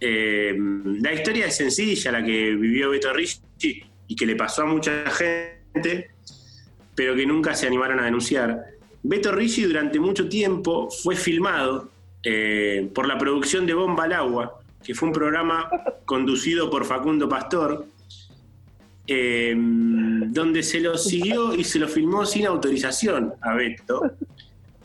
[0.00, 0.54] Eh,
[1.00, 5.04] la historia es sencilla, la que vivió Beto Ricci y que le pasó a mucha
[5.10, 6.10] gente,
[6.96, 8.75] pero que nunca se animaron a denunciar.
[9.08, 11.88] Beto Ricci durante mucho tiempo fue filmado
[12.24, 15.70] eh, por la producción de Bomba al Agua, que fue un programa
[16.04, 17.86] conducido por Facundo Pastor,
[19.06, 24.10] eh, donde se lo siguió y se lo filmó sin autorización a Beto.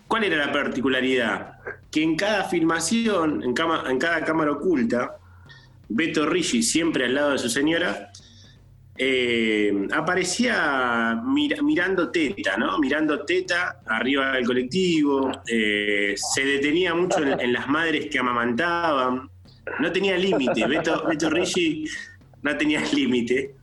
[0.07, 1.53] ¿Cuál era la particularidad?
[1.89, 5.17] Que en cada filmación, en, en cada cámara oculta,
[5.89, 8.10] Beto Ricci, siempre al lado de su señora,
[8.97, 12.77] eh, aparecía mira- mirando teta, ¿no?
[12.79, 19.29] Mirando teta arriba del colectivo, eh, se detenía mucho en, en las madres que amamantaban,
[19.79, 21.85] no tenía límite, Beto, Beto Ricci
[22.43, 23.55] no tenía límite,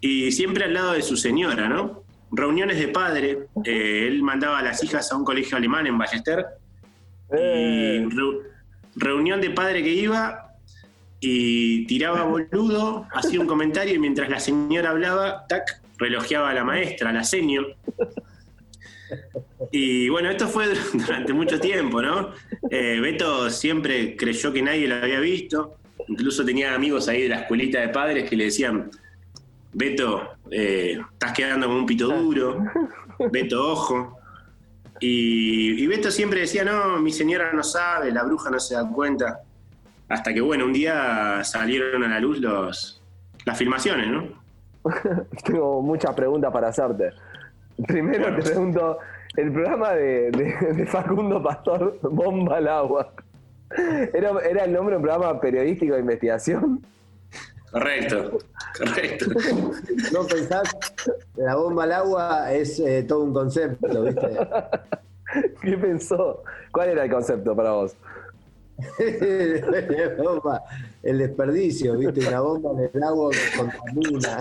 [0.00, 2.02] y siempre al lado de su señora, ¿no?
[2.32, 6.46] Reuniones de padre, eh, él mandaba a las hijas a un colegio alemán en Ballester,
[7.32, 7.36] y
[8.08, 8.40] reu-
[8.96, 10.49] reunión de padre que iba,
[11.20, 16.64] y tiraba boludo, hacía un comentario y mientras la señora hablaba, tac, relojeaba a la
[16.64, 17.62] maestra, a la seño.
[19.70, 22.30] Y bueno, esto fue durante mucho tiempo, ¿no?
[22.70, 25.76] Eh, Beto siempre creyó que nadie lo había visto,
[26.08, 28.90] incluso tenía amigos ahí de la escuelita de padres que le decían,
[29.72, 32.64] Beto, eh, estás quedando como un pito duro,
[33.30, 34.16] Beto, ojo.
[35.00, 38.88] Y, y Beto siempre decía, no, mi señora no sabe, la bruja no se da
[38.88, 39.40] cuenta.
[40.10, 43.02] Hasta que, bueno, un día salieron a la luz los,
[43.46, 44.24] las filmaciones, ¿no?
[45.44, 47.10] Tengo muchas preguntas para hacerte.
[47.86, 48.98] Primero te pregunto,
[49.36, 53.12] el programa de, de- de Facundo Pastor, Bomba al Agua,
[54.12, 56.84] ¿era, ¿era el nombre de un programa periodístico de investigación?
[57.70, 58.38] Correcto,
[58.76, 59.26] correcto.
[60.12, 60.76] No pensás,
[61.36, 64.28] la bomba al agua es eh, todo un concepto, ¿viste?
[65.62, 66.42] ¿Qué pensó?
[66.72, 67.94] ¿Cuál era el concepto para vos?
[70.18, 70.62] Bomba,
[71.02, 72.26] el desperdicio, ¿viste?
[72.28, 74.38] Una bomba en el agua que contamina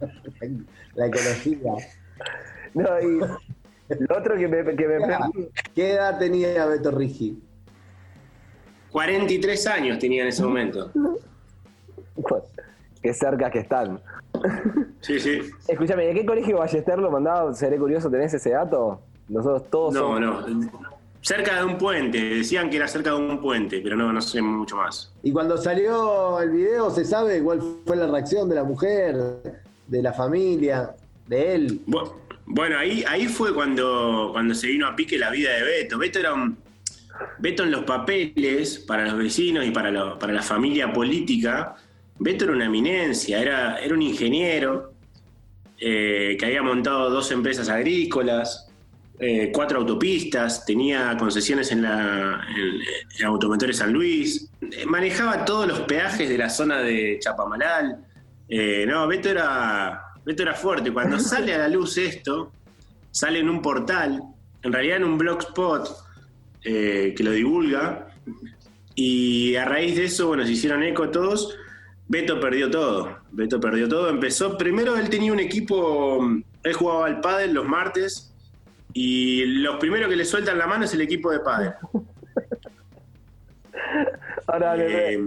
[0.94, 1.72] la ecología.
[2.74, 3.18] No, y
[4.00, 5.30] lo otro que me, que me ¿Qué edad-
[5.74, 7.38] ¿Qué edad tenía Beto Rigi?
[8.90, 10.90] 43 años tenía en ese momento.
[13.02, 14.00] Qué cerca que están.
[15.00, 15.40] Sí, sí.
[15.66, 17.52] Escúchame, ¿de qué colegio Ballester lo mandaba?
[17.54, 19.00] Seré curioso, ¿tenés ese dato?
[19.28, 20.91] Nosotros todos No, somos- no.
[21.22, 24.42] Cerca de un puente, decían que era cerca de un puente, pero no, no sé
[24.42, 25.14] mucho más.
[25.22, 29.16] Y cuando salió el video, ¿se sabe cuál fue la reacción de la mujer,
[29.86, 30.96] de la familia,
[31.28, 31.80] de él?
[31.86, 32.12] Bu-
[32.44, 35.96] Bueno, ahí, ahí fue cuando, cuando se vino a pique la vida de Beto.
[35.96, 36.58] Beto era un.
[37.38, 41.76] Beto en los papeles, para los vecinos y para, lo- para la familia política,
[42.18, 44.92] Beto era una eminencia, era, era un ingeniero,
[45.78, 48.71] eh, que había montado dos empresas agrícolas,
[49.24, 52.40] eh, cuatro autopistas, tenía concesiones en la
[53.20, 58.04] en, Automotores San Luis, eh, manejaba todos los peajes de la zona de Chapamalal.
[58.48, 60.92] Eh, no, Beto era, Beto era fuerte.
[60.92, 62.50] Cuando sale a la luz esto,
[63.12, 64.20] sale en un portal,
[64.60, 65.88] en realidad en un blogspot
[66.64, 68.08] eh, que lo divulga,
[68.96, 71.56] y a raíz de eso, bueno, se hicieron eco todos.
[72.08, 73.18] Beto perdió todo.
[73.30, 74.10] Beto perdió todo.
[74.10, 76.28] Empezó, primero él tenía un equipo,
[76.64, 78.31] él jugaba al pádel los martes,
[78.94, 81.72] y los primeros que le sueltan la mano es el equipo de pádel.
[84.46, 85.18] Ahora, Eh,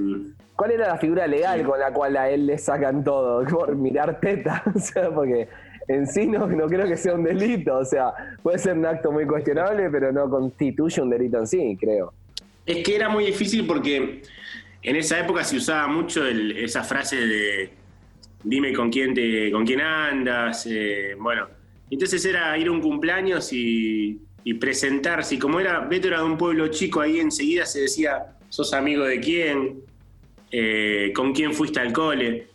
[0.55, 3.43] ¿cuál era la figura legal con la cual a él le sacan todo?
[3.49, 5.47] Por mirar teta, o sea, porque
[5.87, 9.11] en sí no, no creo que sea un delito, o sea, puede ser un acto
[9.11, 12.13] muy cuestionable, pero no constituye un delito en sí, creo.
[12.65, 14.23] Es que era muy difícil porque
[14.81, 17.69] en esa época se usaba mucho el- esa frase de
[18.43, 21.47] dime con quién te, con quién andas, eh, bueno,
[21.89, 26.25] entonces era ir a un cumpleaños y, y presentarse, y como era, Beto era de
[26.25, 29.83] un pueblo chico, ahí enseguida se decía, sos amigo de quién,
[30.57, 32.47] Eh, con quién fuiste al cole.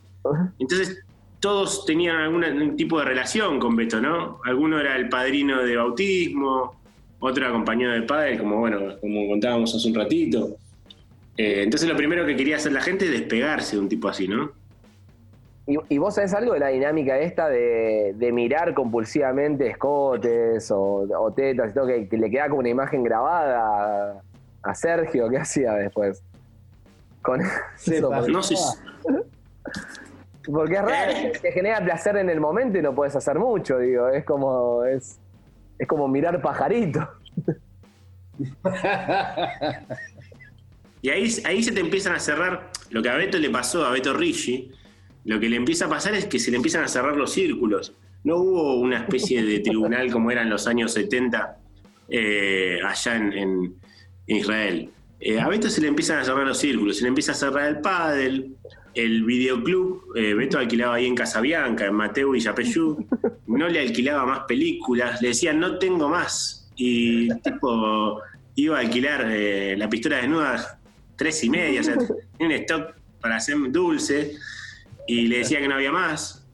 [0.58, 1.04] Entonces
[1.38, 4.40] todos tenían algún algún tipo de relación con Beto, ¿no?
[4.44, 6.80] Alguno era el padrino de bautismo,
[7.18, 10.56] otro era compañero de padre, como bueno, como contábamos hace un ratito.
[11.36, 14.26] Eh, entonces lo primero que quería hacer la gente es despegarse de un tipo así,
[14.26, 14.52] ¿no?
[15.66, 21.06] ¿Y, y vos sabés algo de la dinámica esta de, de mirar compulsivamente escotes o,
[21.16, 24.22] o tetas y todo, que, que le queda como una imagen grabada a,
[24.62, 25.28] a Sergio?
[25.28, 26.22] ¿Qué hacía después?
[27.22, 27.40] Con
[27.86, 28.56] eso, No sé.
[30.46, 31.32] Porque es raro, Eh.
[31.40, 35.20] te genera placer en el momento y no puedes hacer mucho, digo, es como, es,
[35.78, 37.06] es como mirar pajarito.
[41.02, 43.90] Y ahí, ahí se te empiezan a cerrar, lo que a Beto le pasó, a
[43.90, 44.70] Beto Ricci,
[45.24, 47.92] lo que le empieza a pasar es que se le empiezan a cerrar los círculos.
[48.24, 51.58] No hubo una especie de tribunal como era en los años 70
[52.08, 53.74] eh, allá en,
[54.26, 54.90] Israel.
[55.18, 57.68] Eh, a Beto se le empiezan a cerrar los círculos, se le empieza a cerrar
[57.68, 58.54] el pádel,
[58.94, 63.06] el videoclub, eh, Beto alquilaba ahí en Casabianca, en Mateo y Yapeyú,
[63.46, 66.70] no le alquilaba más películas, le decían no tengo más.
[66.76, 68.20] Y tipo
[68.54, 70.78] iba a alquilar eh, la pistola desnuda
[71.16, 74.36] tres y media, o sea, tenía un stock para hacer dulce,
[75.10, 76.46] y le decía que no había más.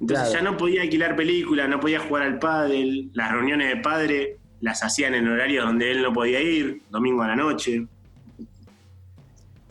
[0.00, 0.44] Entonces Claro.
[0.44, 4.82] ya no podía alquilar películas, no podía jugar al pádel, las reuniones de padre las
[4.82, 7.86] hacían en horarios donde él no podía ir, domingo a la noche.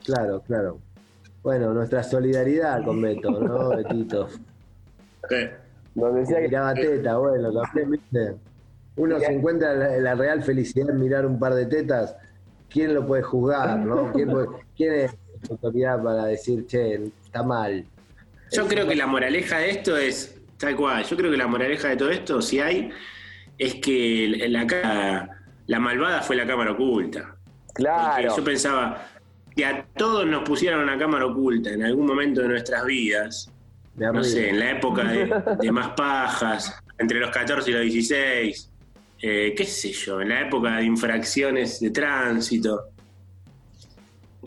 [0.05, 0.80] Claro, claro.
[1.41, 4.30] Bueno, nuestra solidaridad con Beto, ¿no, Betito?
[5.95, 8.36] Donde decía que Miraba teta, bueno, también, ¿viste?
[8.95, 12.15] Uno se encuentra la, la real felicidad en mirar un par de tetas.
[12.69, 14.11] ¿Quién lo puede juzgar, no?
[14.13, 16.95] ¿Quién, puede- quién es la autoridad para decir, che,
[17.26, 17.86] está mal?
[18.53, 21.89] Yo creo que la moraleja de esto es, tal cual, yo creo que la moraleja
[21.89, 22.91] de todo esto, si hay,
[23.57, 25.29] es que la,
[25.67, 27.35] la malvada fue la cámara oculta.
[27.73, 28.13] Claro.
[28.13, 29.07] Porque yo pensaba
[29.55, 33.51] que a todos nos pusieron una cámara oculta en algún momento de nuestras vidas,
[33.95, 37.83] De no sé, en la época de, de más pajas, entre los 14 y los
[37.83, 38.71] 16,
[39.21, 42.89] eh, qué sé yo, en la época de infracciones de tránsito.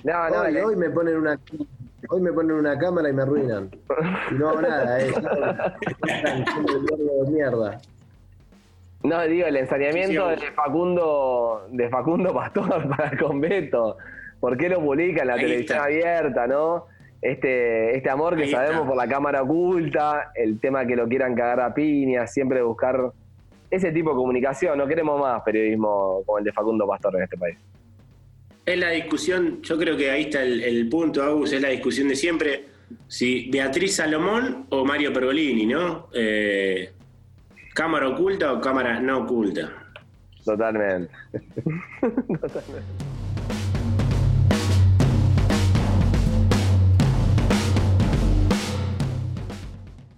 [0.04, 1.38] No, no, hoy, hoy me ponen una
[2.08, 3.70] hoy me ponen una cámara y me arruinan.
[4.30, 5.12] Y no hago nada, eh.
[7.28, 7.80] Mierda.
[9.02, 13.96] No, digo, el ensañamiento Sí, de Facundo, de Facundo Pastor para con Beto.
[14.40, 15.84] ¿Por qué lo publica en la Ahí televisión está.
[15.84, 16.86] abierta, no?
[17.22, 18.88] Este, este amor que Ahí sabemos está.
[18.88, 23.12] por la cámara oculta, el tema que lo quieran cagar a piña, siempre buscar
[23.70, 24.76] ese tipo de comunicación.
[24.78, 27.56] No queremos más periodismo como el de Facundo Pastor en este país.
[28.66, 32.08] Es la discusión, yo creo que ahí está el, el punto, Agus, es la discusión
[32.08, 32.64] de siempre,
[33.06, 36.08] si Beatriz Salomón o Mario Pergolini, ¿no?
[36.12, 36.90] Eh,
[37.72, 39.72] ¿Cámara oculta o cámara no oculta?
[40.44, 41.12] Totalmente.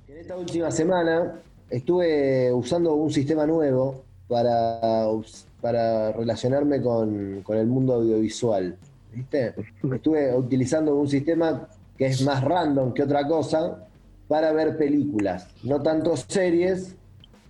[0.09, 1.39] En esta última semana
[1.69, 5.07] estuve usando un sistema nuevo para,
[5.61, 8.77] para relacionarme con, con el mundo audiovisual.
[9.13, 9.55] ¿Viste?
[9.95, 13.85] Estuve utilizando un sistema que es más random que otra cosa
[14.29, 16.95] para ver películas, no tanto series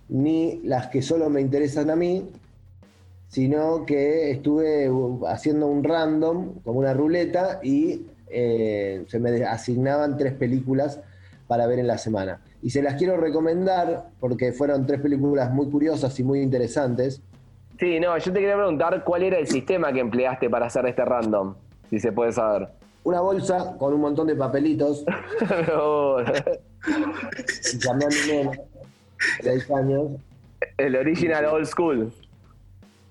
[0.07, 2.29] ni las que solo me interesan a mí,
[3.27, 4.89] sino que estuve
[5.27, 10.99] haciendo un random, como una ruleta, y eh, se me asignaban tres películas
[11.47, 12.41] para ver en la semana.
[12.61, 17.21] Y se las quiero recomendar porque fueron tres películas muy curiosas y muy interesantes.
[17.79, 21.05] Sí, no, yo te quería preguntar cuál era el sistema que empleaste para hacer este
[21.05, 21.55] random,
[21.89, 22.67] si se puede saber.
[23.05, 25.05] Una bolsa con un montón de papelitos
[27.73, 28.51] y cambiando nena.
[29.41, 30.11] seis años.
[30.77, 32.11] El original old school.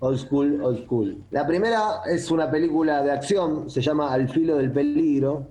[0.01, 1.17] Old school, old school.
[1.31, 5.47] La primera es una película de acción, se llama Al filo del peligro.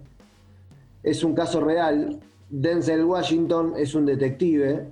[1.02, 2.20] Es un caso real.
[2.52, 4.86] Denzel Washington es un detective,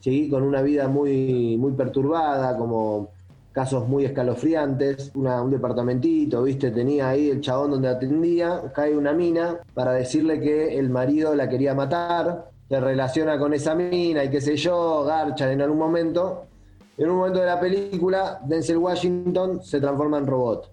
[0.00, 0.30] ¿sí?
[0.30, 3.14] con una vida muy, muy perturbada, como
[3.56, 6.70] casos muy escalofriantes, una- un departamentito, ¿viste?
[6.72, 11.48] Tenía ahí el chabón donde atendía, cae una mina para decirle que el marido la
[11.48, 16.44] quería matar, se relaciona con esa mina y qué sé yo, garchan en algún momento.
[16.98, 20.70] En un momento de la película, Denzel Washington se transforma en robot.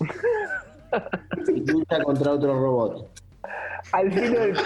[1.54, 3.10] Y lucha contra otro robot.
[3.92, 4.56] Al filo del...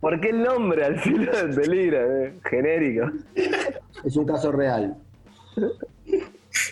[0.00, 0.84] ¿Por qué el nombre?
[0.84, 2.34] Al filo del peligro, eh?
[2.44, 3.06] genérico.
[4.04, 4.94] Es un caso real.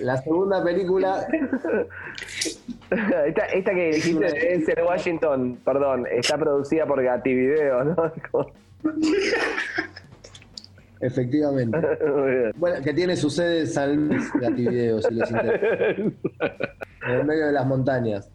[0.01, 1.27] La segunda película
[2.91, 8.13] Esta, esta que dijiste de Denzel Washington, perdón, está producida por Gativideo, ¿no?
[11.01, 11.79] Efectivamente.
[12.57, 15.67] Bueno, que tiene su sede en San Luis, Gativideo, si les interesa.
[17.03, 18.29] En el medio de las montañas.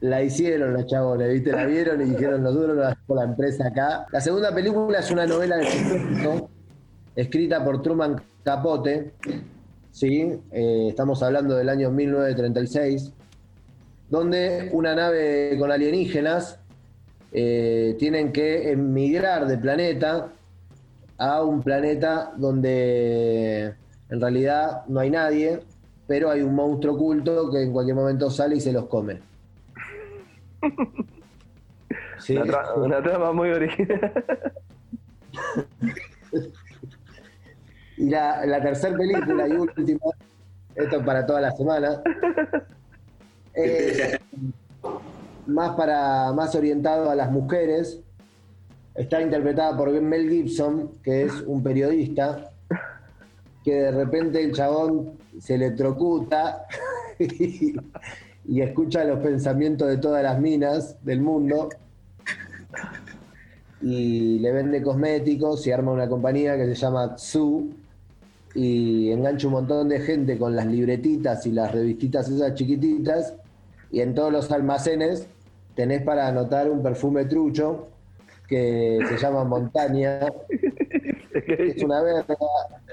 [0.00, 1.50] La hicieron los chabones, ¿viste?
[1.50, 4.06] La vieron y dijeron, nosotros la hacemos la empresa acá.
[4.12, 6.48] La segunda película es una novela de suspenso,
[7.16, 9.14] escrita por Truman Capote.
[9.96, 10.30] ¿Sí?
[10.52, 13.12] Eh, estamos hablando del año 1936,
[14.10, 16.58] donde una nave con alienígenas
[17.32, 20.28] eh, tienen que emigrar de planeta
[21.16, 23.72] a un planeta donde
[24.10, 25.60] en realidad no hay nadie,
[26.06, 29.18] pero hay un monstruo oculto que en cualquier momento sale y se los come.
[32.18, 32.36] Sí.
[32.36, 34.12] Una, tra- una trama muy original.
[37.96, 40.06] Y la, la tercera película y última,
[40.74, 42.02] esto para toda la semana,
[43.54, 44.18] es
[45.46, 48.00] más, para, más orientado a las mujeres.
[48.94, 52.50] Está interpretada por Mel Gibson, que es un periodista,
[53.64, 56.66] que de repente el chabón se electrocuta
[57.18, 57.74] y,
[58.46, 61.68] y escucha los pensamientos de todas las minas del mundo
[63.82, 67.70] y le vende cosméticos y arma una compañía que se llama Tsu
[68.56, 73.34] y engancha un montón de gente con las libretitas y las revistitas esas chiquititas
[73.90, 75.28] y en todos los almacenes
[75.74, 77.88] tenés para anotar un perfume trucho
[78.48, 80.20] que se llama Montaña
[81.32, 82.24] es una verga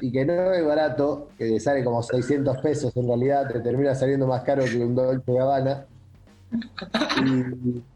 [0.02, 4.28] y que no es barato que sale como 600 pesos en realidad te termina saliendo
[4.28, 5.88] más caro que un Dolce Gabbana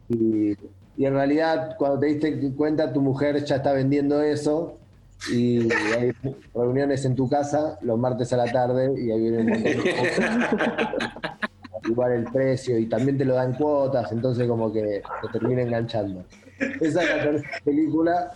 [0.08, 0.56] y-
[0.96, 4.78] y en realidad cuando te diste cuenta tu mujer ya está vendiendo eso
[5.32, 6.12] y hay
[6.54, 9.82] reuniones en tu casa los martes a la tarde y ahí viene un montón de
[11.88, 16.24] igual el precio y también te lo dan cuotas entonces como que te termina enganchando.
[16.80, 18.30] Esa es la tercera película.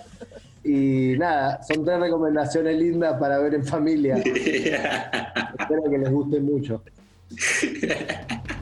[0.64, 4.16] Y nada, son tres recomendaciones lindas para ver en familia.
[4.16, 6.82] Espero que les guste mucho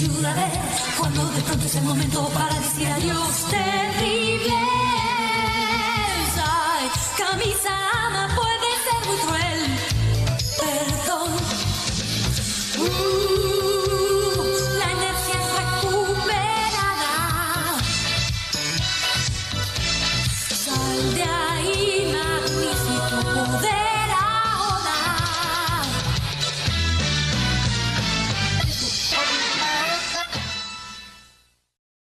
[0.00, 4.69] ayuda a cuando de pronto es el momento para decir adiós terrible.